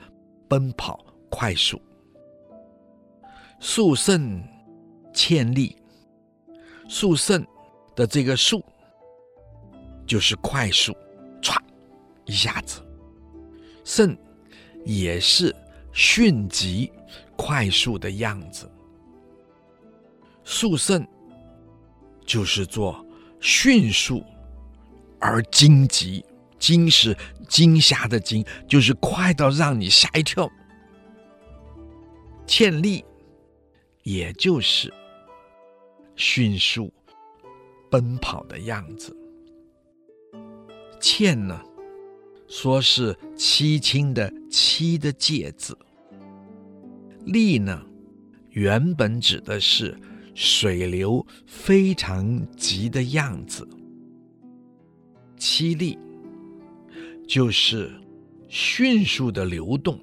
[0.47, 1.79] 奔跑快速。
[3.59, 4.43] 数乘
[5.13, 5.75] 纤利，
[6.87, 7.45] 数乘
[7.95, 8.63] 的这个速
[10.07, 10.95] 就是快速，
[11.41, 11.57] 唰
[12.25, 12.81] 一下子，
[13.83, 14.17] 胜。
[14.85, 15.53] 也是
[15.91, 16.89] 迅疾、
[17.35, 18.71] 快速的样子。
[20.45, 21.05] 速胜
[22.25, 23.05] 就是做
[23.41, 24.23] 迅速
[25.19, 26.23] 而惊急，
[26.57, 27.15] 惊是
[27.49, 30.49] 惊吓的惊，就是快到让你吓一跳。
[32.47, 33.03] 纤利
[34.03, 34.93] 也就是
[36.15, 36.91] 迅速
[37.89, 39.15] 奔跑的样子。
[40.99, 41.61] 倩呢，
[42.47, 45.77] 说是凄清的“凄”的介字。
[47.25, 47.85] 厉呢，
[48.51, 49.97] 原本指的是
[50.33, 53.67] 水流非常急的样子。
[55.37, 55.97] 凄厉
[57.27, 57.91] 就是
[58.49, 59.99] 迅速的流动。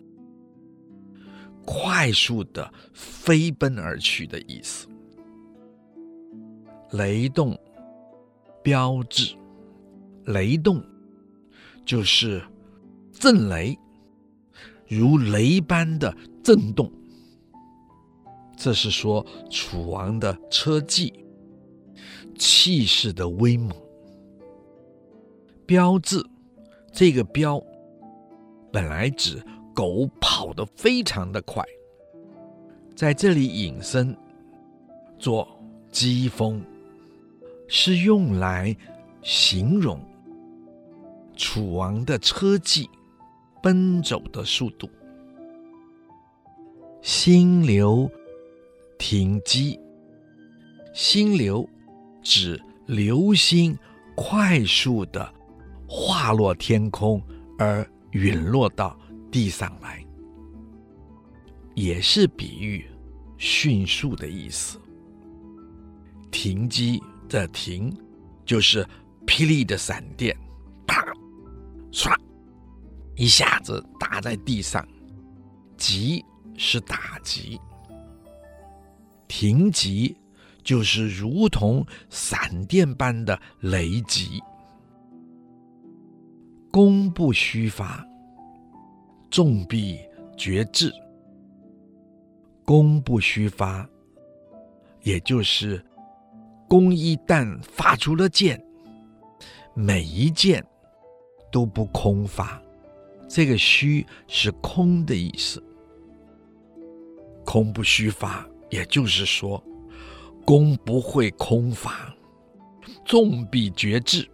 [1.66, 4.86] 快速的飞奔而去的意思。
[6.92, 7.58] 雷动，
[8.62, 9.34] 标志，
[10.26, 10.80] 雷动
[11.84, 12.40] 就是
[13.12, 13.76] 震雷，
[14.86, 16.90] 如雷般的震动。
[18.56, 21.12] 这是说楚王的车骑，
[22.38, 23.76] 气势的威猛。
[25.66, 26.24] 标志，
[26.92, 27.60] 这个标
[28.72, 29.42] 本来指。
[29.76, 31.62] 狗跑得非常的快，
[32.94, 34.16] 在这里引申
[35.18, 35.46] 做
[35.92, 36.64] 疾风，
[37.68, 38.74] 是用来
[39.20, 40.00] 形容
[41.36, 42.88] 楚王的车骑
[43.62, 44.88] 奔走的速度。
[47.02, 48.10] 星流
[48.96, 49.78] 停机，
[50.94, 51.68] 星流
[52.22, 53.78] 指流星
[54.14, 55.30] 快速的
[55.86, 57.22] 划落天空
[57.58, 58.98] 而陨落到。
[59.36, 60.02] 地上来，
[61.74, 62.86] 也是比喻
[63.36, 64.80] 迅速的意思。
[66.30, 67.94] 停机的停，
[68.46, 68.82] 就是
[69.26, 70.34] 霹雳的闪电，
[70.86, 71.04] 啪，
[71.92, 72.18] 唰，
[73.14, 74.82] 一下子打在地上。
[75.76, 76.24] 击
[76.56, 77.60] 是打击，
[79.28, 80.16] 停击
[80.64, 84.42] 就是如同闪电般的雷击。
[86.70, 88.02] 功不虚发。
[89.30, 90.00] 重必
[90.36, 90.92] 决志，
[92.64, 93.88] 功不虚发，
[95.02, 95.84] 也就是
[96.68, 98.62] 弓一旦发出了箭，
[99.74, 100.64] 每一箭
[101.50, 102.60] 都不空发。
[103.28, 105.62] 这个“虚”是空的意思，
[107.44, 109.62] 空不虚发，也就是说，
[110.44, 112.14] 弓不会空发。
[113.04, 114.28] 重必决志，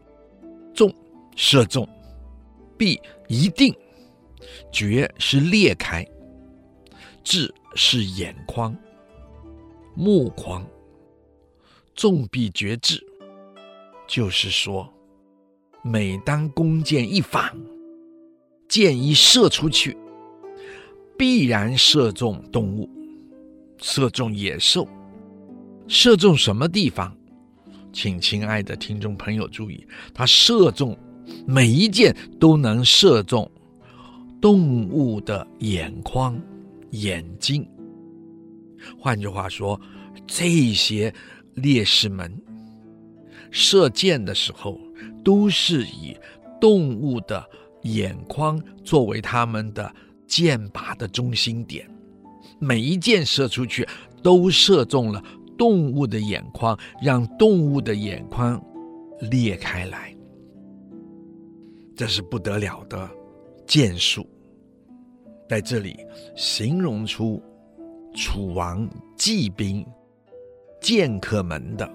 [0.75, 0.95] 重
[1.37, 1.89] 射中，
[2.77, 3.75] 必一定。
[4.71, 6.07] 绝是裂开，
[7.23, 8.77] 志是眼眶、
[9.95, 10.67] 目眶，
[11.95, 13.03] 纵必决志，
[14.07, 14.93] 就是说，
[15.83, 17.55] 每当弓箭一发，
[18.69, 19.97] 箭一射出去，
[21.17, 22.89] 必然射中动物，
[23.79, 24.89] 射中野兽，
[25.87, 27.17] 射中什么地方？
[27.93, 30.97] 请亲爱的听众朋友注意，它射中
[31.47, 33.51] 每一箭都能射中。
[34.43, 36.37] 动物的眼眶、
[36.91, 37.65] 眼睛，
[38.99, 39.81] 换句话说，
[40.27, 41.15] 这些
[41.55, 42.37] 烈士们
[43.53, 44.77] 射箭的时候，
[45.23, 46.17] 都是以
[46.61, 47.49] 动物的
[47.85, 49.95] 眼眶作为他们的
[50.27, 51.89] 箭靶的中心点，
[52.59, 53.87] 每一箭射出去
[54.25, 55.23] 都射中了
[55.57, 58.61] 动物的眼眶，让动物的眼眶
[59.31, 60.13] 裂开来，
[61.95, 63.09] 这是不得了的
[63.69, 64.27] 箭术。
[65.53, 67.39] 在这里形容出
[68.15, 68.89] 楚王
[69.19, 69.87] 骑兵
[70.81, 71.87] 剑客们的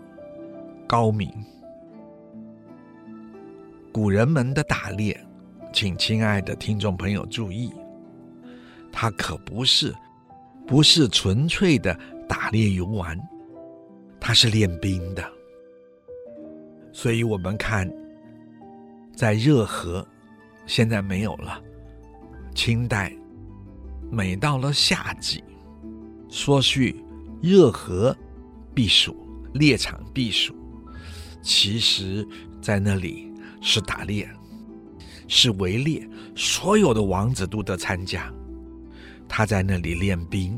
[0.88, 1.28] 高明。
[3.92, 5.20] 古人们的打猎，
[5.74, 7.74] 请亲爱的听众朋友注意，
[8.92, 9.92] 他可不是
[10.68, 12.00] 不是纯粹的
[12.30, 13.20] 打猎游玩，
[14.20, 15.24] 他是练兵的。
[16.94, 17.92] 所以我们看，
[19.16, 20.08] 在热河，
[20.68, 21.60] 现在没有了，
[22.54, 23.12] 清代。
[24.10, 25.44] 每到了夏季，
[26.30, 27.04] 说去
[27.42, 28.16] 热河
[28.74, 29.16] 避暑，
[29.54, 30.56] 猎场避暑，
[31.42, 32.28] 其实，
[32.62, 33.32] 在那里
[33.62, 34.30] 是打猎，
[35.28, 38.32] 是围猎，所有的王子都得参加。
[39.28, 40.58] 他在那里练兵，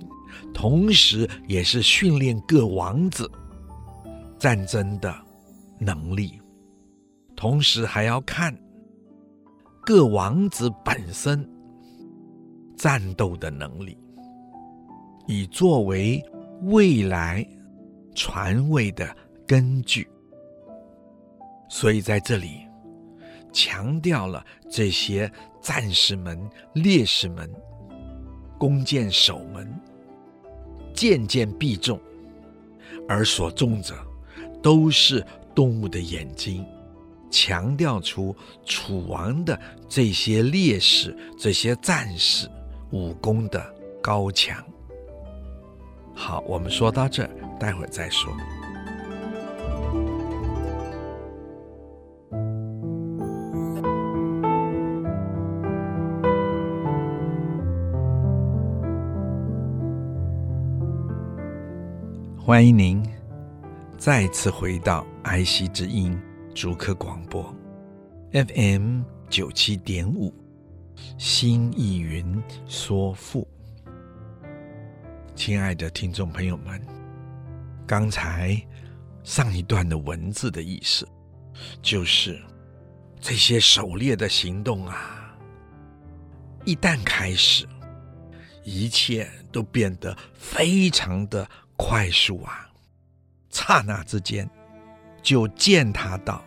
[0.53, 3.29] 同时也是训练各王子
[4.37, 5.13] 战争的
[5.79, 6.39] 能力，
[7.35, 8.55] 同时还要看
[9.81, 11.49] 各王子本身。
[12.79, 13.97] 战斗的能力，
[15.27, 16.23] 以作为
[16.61, 17.45] 未来
[18.15, 19.13] 传位的
[19.45, 20.07] 根据，
[21.67, 22.65] 所以在这里
[23.51, 25.29] 强调了这些
[25.61, 26.39] 战士们、
[26.73, 27.51] 烈士们、
[28.57, 29.69] 弓箭手们，
[30.93, 31.99] 箭箭必中，
[33.09, 33.93] 而所中者
[34.63, 35.21] 都是
[35.53, 36.65] 动物的眼睛。
[37.29, 38.33] 强调出
[38.65, 39.59] 楚王的
[39.89, 42.49] 这些烈士、这些战士。
[42.91, 43.63] 武功的
[44.01, 44.63] 高强，
[46.15, 46.43] 好。
[46.47, 47.29] 我们说到这，
[47.59, 48.33] 待会儿再说。
[62.37, 63.07] 欢迎您
[63.95, 66.19] 再次回到爱惜之音
[66.55, 67.43] 竹客广播
[68.31, 70.33] FM 九七点五，
[71.17, 73.47] 心意云说赋。
[75.35, 76.81] 亲爱的听众朋友们，
[77.87, 78.61] 刚才
[79.23, 81.07] 上一段的文字的意思，
[81.81, 82.41] 就是
[83.19, 85.37] 这些狩猎的行动啊，
[86.65, 87.67] 一旦开始，
[88.63, 91.49] 一切都变得非常的。
[91.81, 92.69] 快速啊！
[93.49, 94.49] 刹那之间，
[95.23, 96.43] 就践踏到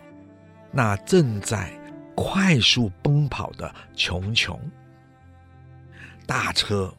[0.71, 1.73] 那正在
[2.15, 4.59] 快速奔跑的琼琼，
[6.25, 6.93] 大车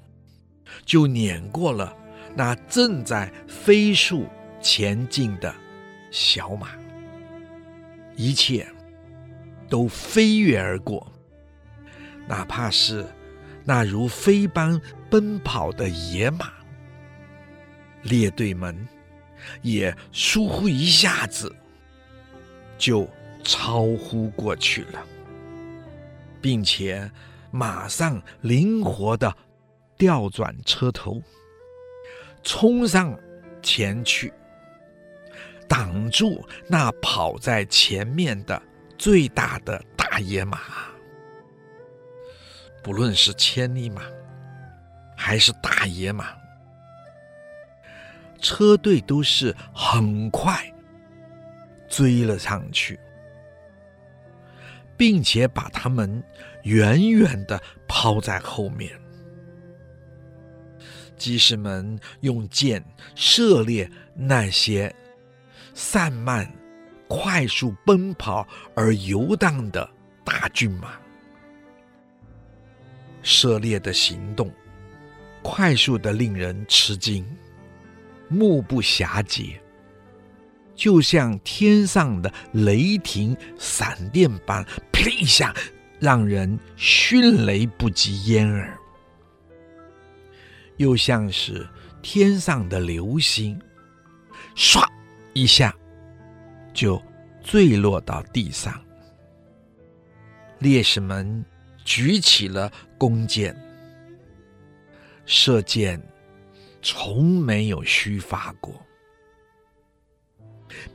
[0.84, 1.96] 就碾过了
[2.34, 4.26] 那正在飞速
[4.60, 5.54] 前进的
[6.10, 6.68] 小马，
[8.16, 8.66] 一切
[9.68, 11.10] 都飞跃而过，
[12.26, 13.06] 哪怕是
[13.64, 16.52] 那如飞般奔跑的野马。
[18.02, 18.86] 列队们
[19.62, 21.54] 也疏忽一下子，
[22.76, 23.08] 就
[23.44, 25.06] 超乎过去了，
[26.40, 27.10] 并且
[27.50, 29.32] 马上灵活地
[29.96, 31.22] 调转车头，
[32.42, 33.16] 冲上
[33.62, 34.32] 前去，
[35.68, 38.60] 挡住那跑在前面的
[38.98, 40.60] 最大的大野马。
[42.82, 44.02] 不论是千里马，
[45.16, 46.34] 还是大野马。
[48.40, 50.70] 车队都是很快
[51.88, 53.00] 追了上去，
[54.96, 56.22] 并且把他们
[56.64, 58.90] 远远地抛在后面。
[61.16, 62.84] 骑士们用箭
[63.14, 64.94] 射猎那些
[65.72, 66.52] 散漫、
[67.08, 69.88] 快速奔跑而游荡的
[70.24, 70.98] 大骏马，
[73.22, 74.52] 射猎的行动
[75.42, 77.24] 快速的令人吃惊。
[78.28, 79.60] 目不暇接，
[80.74, 85.54] 就像天上的雷霆闪电般，噼一下，
[85.98, 88.68] 让人迅雷不及掩耳；
[90.76, 91.66] 又像是
[92.02, 93.60] 天上的流星，
[94.56, 94.86] 唰
[95.32, 95.74] 一下
[96.72, 97.00] 就
[97.42, 98.80] 坠落到地上。
[100.58, 101.44] 烈士们
[101.84, 103.56] 举起了弓箭，
[105.26, 106.00] 射箭。
[106.86, 108.83] 从没有虚发过，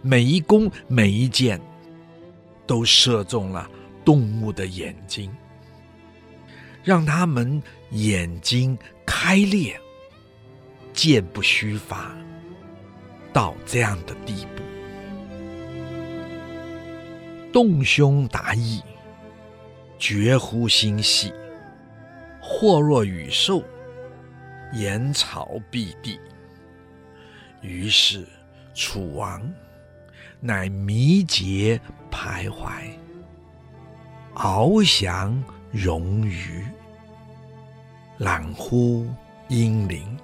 [0.01, 1.59] 每一弓每一箭
[2.65, 3.69] 都射中了
[4.03, 5.31] 动物的眼睛，
[6.83, 7.61] 让他们
[7.91, 9.79] 眼睛开裂，
[10.93, 12.15] 箭不虚发，
[13.33, 14.63] 到这样的地步。
[17.51, 18.81] 动胸达意，
[19.97, 21.33] 绝乎心细，
[22.41, 23.63] 或若羽兽。
[24.71, 26.19] 言草蔽地，
[27.59, 28.23] 于是
[28.75, 29.41] 楚王
[30.41, 31.79] 乃迷结
[32.09, 32.71] 徘徊，
[34.35, 36.63] 翱翔戎于，
[38.19, 39.05] 览乎
[39.49, 40.17] 阴灵，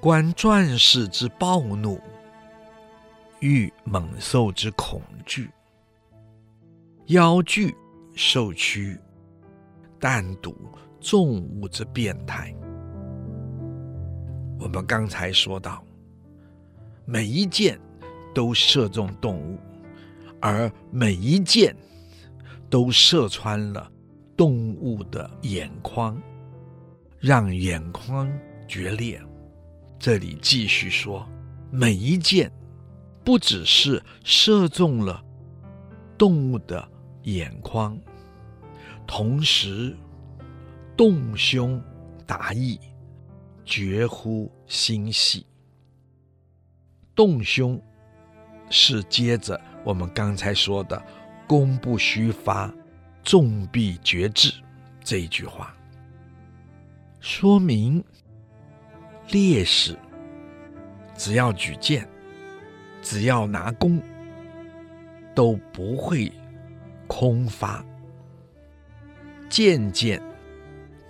[0.00, 2.00] 观壮士之暴怒，
[3.40, 5.50] 遇猛兽之恐惧，
[7.06, 7.74] 腰惧
[8.14, 8.96] 兽躯，
[9.98, 10.56] 但睹
[11.00, 12.54] 众物之变态。
[14.60, 15.84] 我们刚才说到，
[17.04, 17.78] 每一件
[18.34, 19.58] 都射中动物，
[20.40, 21.74] 而每一箭
[22.70, 23.90] 都射穿了
[24.36, 26.20] 动物的眼眶，
[27.18, 28.30] 让眼眶
[28.66, 29.20] 决裂。
[29.98, 31.26] 这里继续说，
[31.70, 32.50] 每一箭
[33.24, 35.24] 不只是射中了
[36.16, 36.88] 动物的
[37.22, 37.98] 眼眶，
[39.06, 39.96] 同时
[40.96, 41.82] 动胸
[42.26, 42.78] 达意。
[43.70, 45.44] 绝乎心细，
[47.14, 47.78] 动胸
[48.70, 51.02] 是接着我们刚才说的
[51.46, 52.72] “弓不虚发，
[53.22, 54.52] 众必绝志”
[55.02, 55.74] 这一句话，
[57.20, 58.04] 说明
[59.30, 59.96] 烈士
[61.16, 62.06] 只要举剑，
[63.02, 64.00] 只要拿弓，
[65.34, 66.30] 都不会
[67.06, 67.84] 空发，
[69.48, 70.22] 箭箭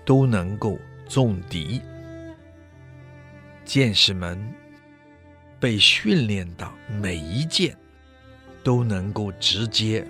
[0.04, 0.78] 都能够
[1.08, 1.82] 中敌。
[3.64, 4.38] 剑士们
[5.60, 7.76] 被训练到每一箭
[8.62, 10.06] 都能够直接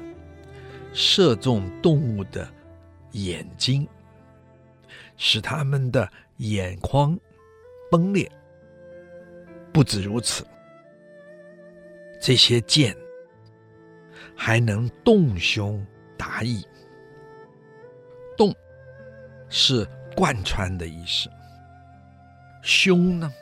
[0.93, 2.49] 射中动物的
[3.13, 3.89] 眼睛，
[5.17, 7.19] 使他们的眼眶
[7.91, 8.31] 崩裂，
[9.73, 10.47] 不止如此，
[12.21, 12.97] 这些剑
[14.35, 15.85] 还能动胸
[16.17, 16.65] 达意。
[18.37, 18.55] 动
[19.49, 21.31] 是贯穿的意思，
[22.63, 23.33] 胸呢，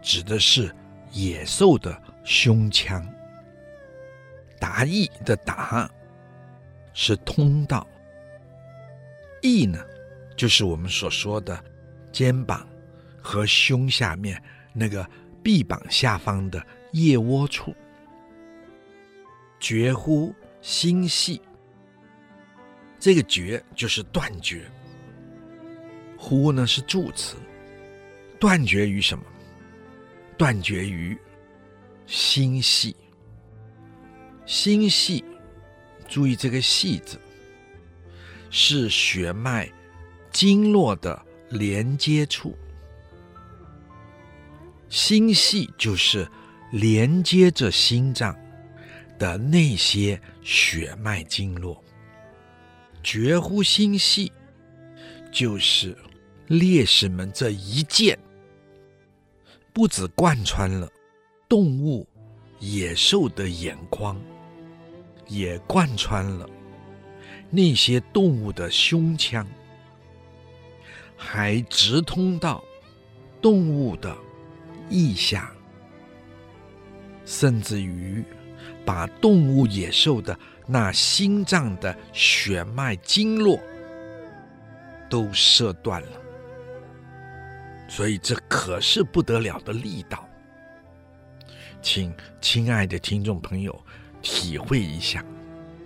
[0.00, 0.74] 指的是
[1.12, 3.06] 野兽的胸腔。
[4.58, 5.90] 达意的达
[6.92, 7.86] 是通道，
[9.40, 9.82] 意呢，
[10.36, 11.62] 就是我们所说的
[12.12, 12.68] 肩膀
[13.22, 14.42] 和胸下面
[14.74, 15.08] 那个
[15.42, 17.74] 臂膀下方的腋窝处。
[19.58, 21.40] 绝乎心细，
[22.98, 24.70] 这个绝就是断绝，
[26.18, 27.36] 乎呢是助词，
[28.38, 29.24] 断绝于什么？
[30.40, 31.14] 断绝于
[32.06, 32.96] 心系。
[34.46, 35.22] 心系，
[36.08, 37.20] 注意这个“系”字，
[38.48, 39.70] 是血脉
[40.32, 42.56] 经络的连接处。
[44.88, 46.26] 心系就是
[46.72, 48.34] 连接着心脏
[49.18, 51.84] 的那些血脉经络。
[53.02, 54.32] 绝乎心系，
[55.30, 55.94] 就是
[56.46, 58.18] 烈士们这一剑，
[59.72, 60.88] 不止贯穿了
[61.48, 62.06] 动物、
[62.58, 64.20] 野兽的眼眶。
[65.32, 66.50] 也贯穿了
[67.50, 69.46] 那些动物的胸腔，
[71.16, 72.64] 还直通到
[73.40, 74.12] 动物的
[74.88, 75.52] 腋下，
[77.24, 78.24] 甚至于
[78.84, 83.56] 把动物野兽的那心脏的血脉经络
[85.08, 86.20] 都射断了。
[88.00, 90.26] 所以这可是不得了的力道，
[91.82, 93.78] 请亲爱的听众朋友。
[94.22, 95.22] 体会一下，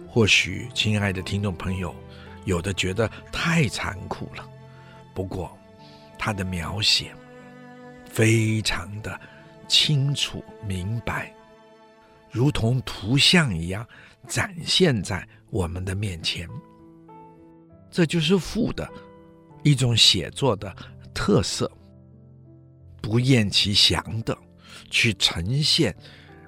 [0.09, 1.93] 或许亲爱的听众朋友，
[2.45, 4.49] 有的觉得太残酷了。
[5.13, 5.59] 不过，
[6.17, 7.13] 他的描写
[8.09, 9.21] 非常的
[9.67, 11.35] 清楚明白，
[12.31, 13.85] 如同图像一样
[14.29, 16.49] 展现在我们的面前。
[17.91, 18.89] 这就是赋的
[19.65, 20.73] 一种写作的
[21.13, 21.69] 特色，
[23.05, 24.37] 不厌其详的
[24.91, 25.95] 去呈现。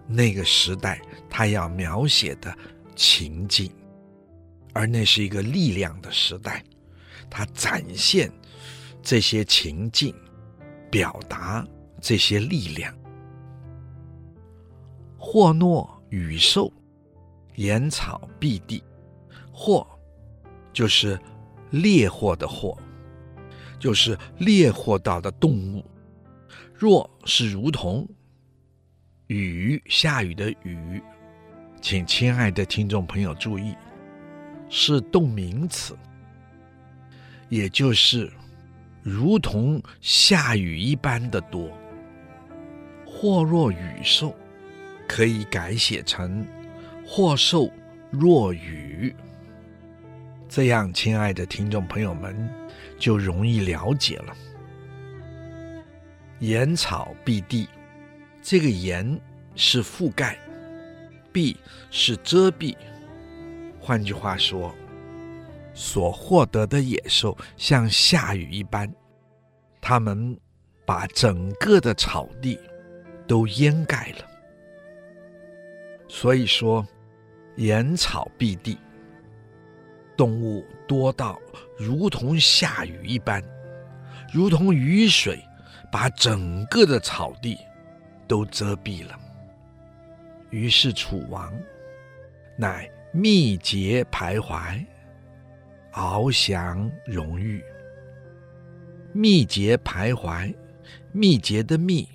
[0.08, 2.56] 那个时代，他要描写的
[2.94, 3.70] 情境，
[4.72, 6.64] 而那是一个力量的时代，
[7.28, 8.32] 他展现
[9.02, 10.14] 这些情境，
[10.90, 11.66] 表达
[12.00, 12.96] 这些力量。
[15.18, 16.72] 或诺与兽，
[17.56, 18.82] 言草蔽地。
[19.52, 19.86] 或
[20.72, 21.18] 就是
[21.70, 22.78] 猎获的获，
[23.78, 25.84] 就是猎获到的动物。
[26.78, 28.06] 若是如同。
[29.28, 31.02] 雨，下雨的雨，
[31.80, 33.74] 请亲爱的听众朋友注意，
[34.68, 35.96] 是动名词，
[37.48, 38.30] 也就是
[39.02, 41.76] 如同下雨一般的多。
[43.04, 44.32] 或若雨兽，
[45.08, 46.46] 可以改写成
[47.04, 47.68] 或兽
[48.10, 49.12] 若雨，
[50.48, 52.48] 这样，亲爱的听众朋友们
[52.96, 54.36] 就容易了解了。
[56.40, 57.68] 言草蔽地。
[58.42, 59.20] 这个言
[59.54, 60.38] 是覆盖，
[61.32, 61.56] 蔽
[61.90, 62.76] 是遮蔽。
[63.80, 64.74] 换句话说，
[65.74, 68.92] 所获得的野兽像下雨一般，
[69.80, 70.38] 他们
[70.84, 72.58] 把整个的草地
[73.26, 74.26] 都掩盖了。
[76.08, 76.86] 所以说，
[77.56, 78.78] 言草蔽地，
[80.16, 81.40] 动物多到
[81.76, 83.42] 如同下雨一般，
[84.32, 85.42] 如同雨水
[85.90, 87.58] 把整个的草地。
[88.28, 89.16] 都遮蔽了，
[90.50, 91.56] 于是楚王
[92.56, 94.84] 乃密节徘徊，
[95.92, 97.62] 翱翔荣誉。
[99.12, 100.52] 密节徘徊，
[101.12, 102.08] 密节的密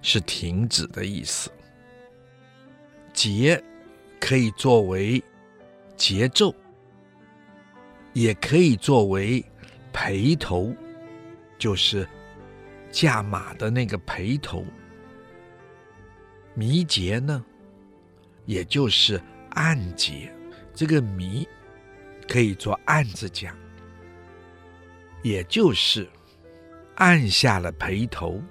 [0.00, 1.50] 是停止的意思。
[3.12, 3.60] 节
[4.20, 5.20] 可以作为
[5.96, 6.54] 节奏，
[8.12, 9.44] 也可以作为
[9.92, 10.72] 陪头，
[11.58, 12.08] 就是
[12.90, 14.64] 驾马的那个陪头。
[16.54, 17.44] 迷节呢，
[18.46, 19.20] 也就是
[19.50, 20.32] 按节，
[20.74, 21.46] 这个迷
[22.28, 23.54] 可以做按字讲，
[25.22, 26.08] 也就是
[26.96, 28.42] 按下了陪头，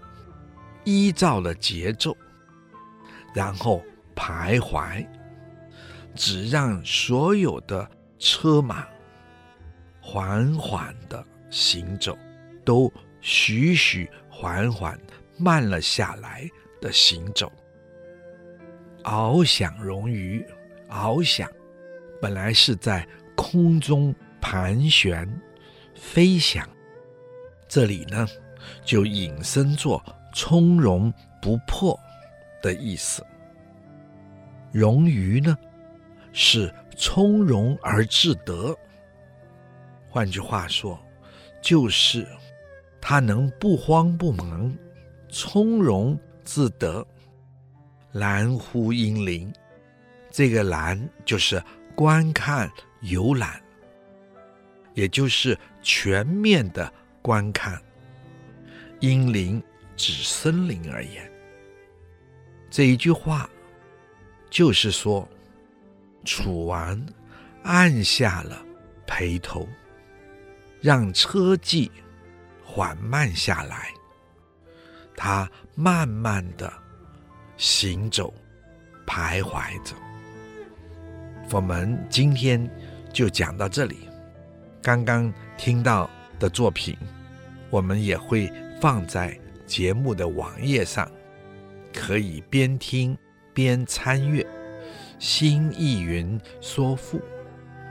[0.85, 2.15] 依照了节奏，
[3.33, 3.83] 然后
[4.15, 5.05] 徘徊，
[6.15, 8.88] 只让所有的车马
[9.99, 12.17] 缓缓的行走，
[12.63, 14.09] 都徐徐
[14.39, 14.95] 缓缓
[15.35, 16.47] 慢了下来
[16.79, 17.51] 的行走。
[19.01, 20.45] 翱翔容域，
[20.88, 21.49] 翱翔
[22.21, 25.27] 本来是在空中盘旋
[25.95, 26.69] 飞翔，
[27.67, 28.27] 这里呢
[28.85, 30.03] 就引申作
[30.35, 31.11] 从容
[31.41, 31.99] 不迫
[32.61, 33.25] 的意思。
[34.71, 35.57] 容于呢，
[36.31, 38.77] 是从容而自得。
[40.07, 40.99] 换句话说，
[41.59, 42.27] 就是
[43.09, 44.69] 他能不慌不忙，
[45.29, 47.07] 从容自得。
[48.11, 49.49] 览乎婴灵，
[50.29, 51.63] 这个览就是
[51.95, 53.61] 观看、游览，
[54.93, 56.91] 也就是全面的
[57.21, 57.81] 观看。
[58.99, 59.63] 婴灵
[59.95, 61.31] 指森林而言，
[62.69, 63.49] 这一句话
[64.49, 65.25] 就是说，
[66.25, 67.01] 楚王
[67.63, 68.61] 按下了
[69.07, 69.65] 軼头，
[70.81, 71.89] 让车骑
[72.78, 73.91] 缓慢下来，
[75.15, 76.71] 他慢慢的
[77.57, 78.32] 行走，
[79.03, 79.95] 徘徊着。
[81.49, 82.69] 我们今天
[83.11, 84.07] 就讲到这里。
[84.80, 86.07] 刚刚听到
[86.38, 86.95] 的作品，
[87.71, 88.47] 我们也会。
[88.80, 91.11] 放在节目的网页上，
[91.91, 93.17] 可以边听
[93.51, 94.45] 边参阅。
[95.17, 97.19] 新意云说赋，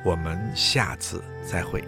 [0.05, 1.83] 我们下次再会。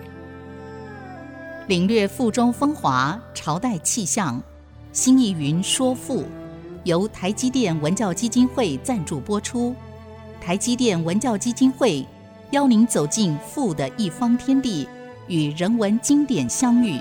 [1.68, 4.42] 领略赋中风华，朝代气象。
[4.90, 6.24] 新义云说赋，
[6.84, 9.74] 由台积电文教基金会赞助播出。
[10.40, 12.02] 台积电文教基金会
[12.52, 14.88] 邀您走进赋的一方天地，
[15.26, 16.98] 与人文经典相遇。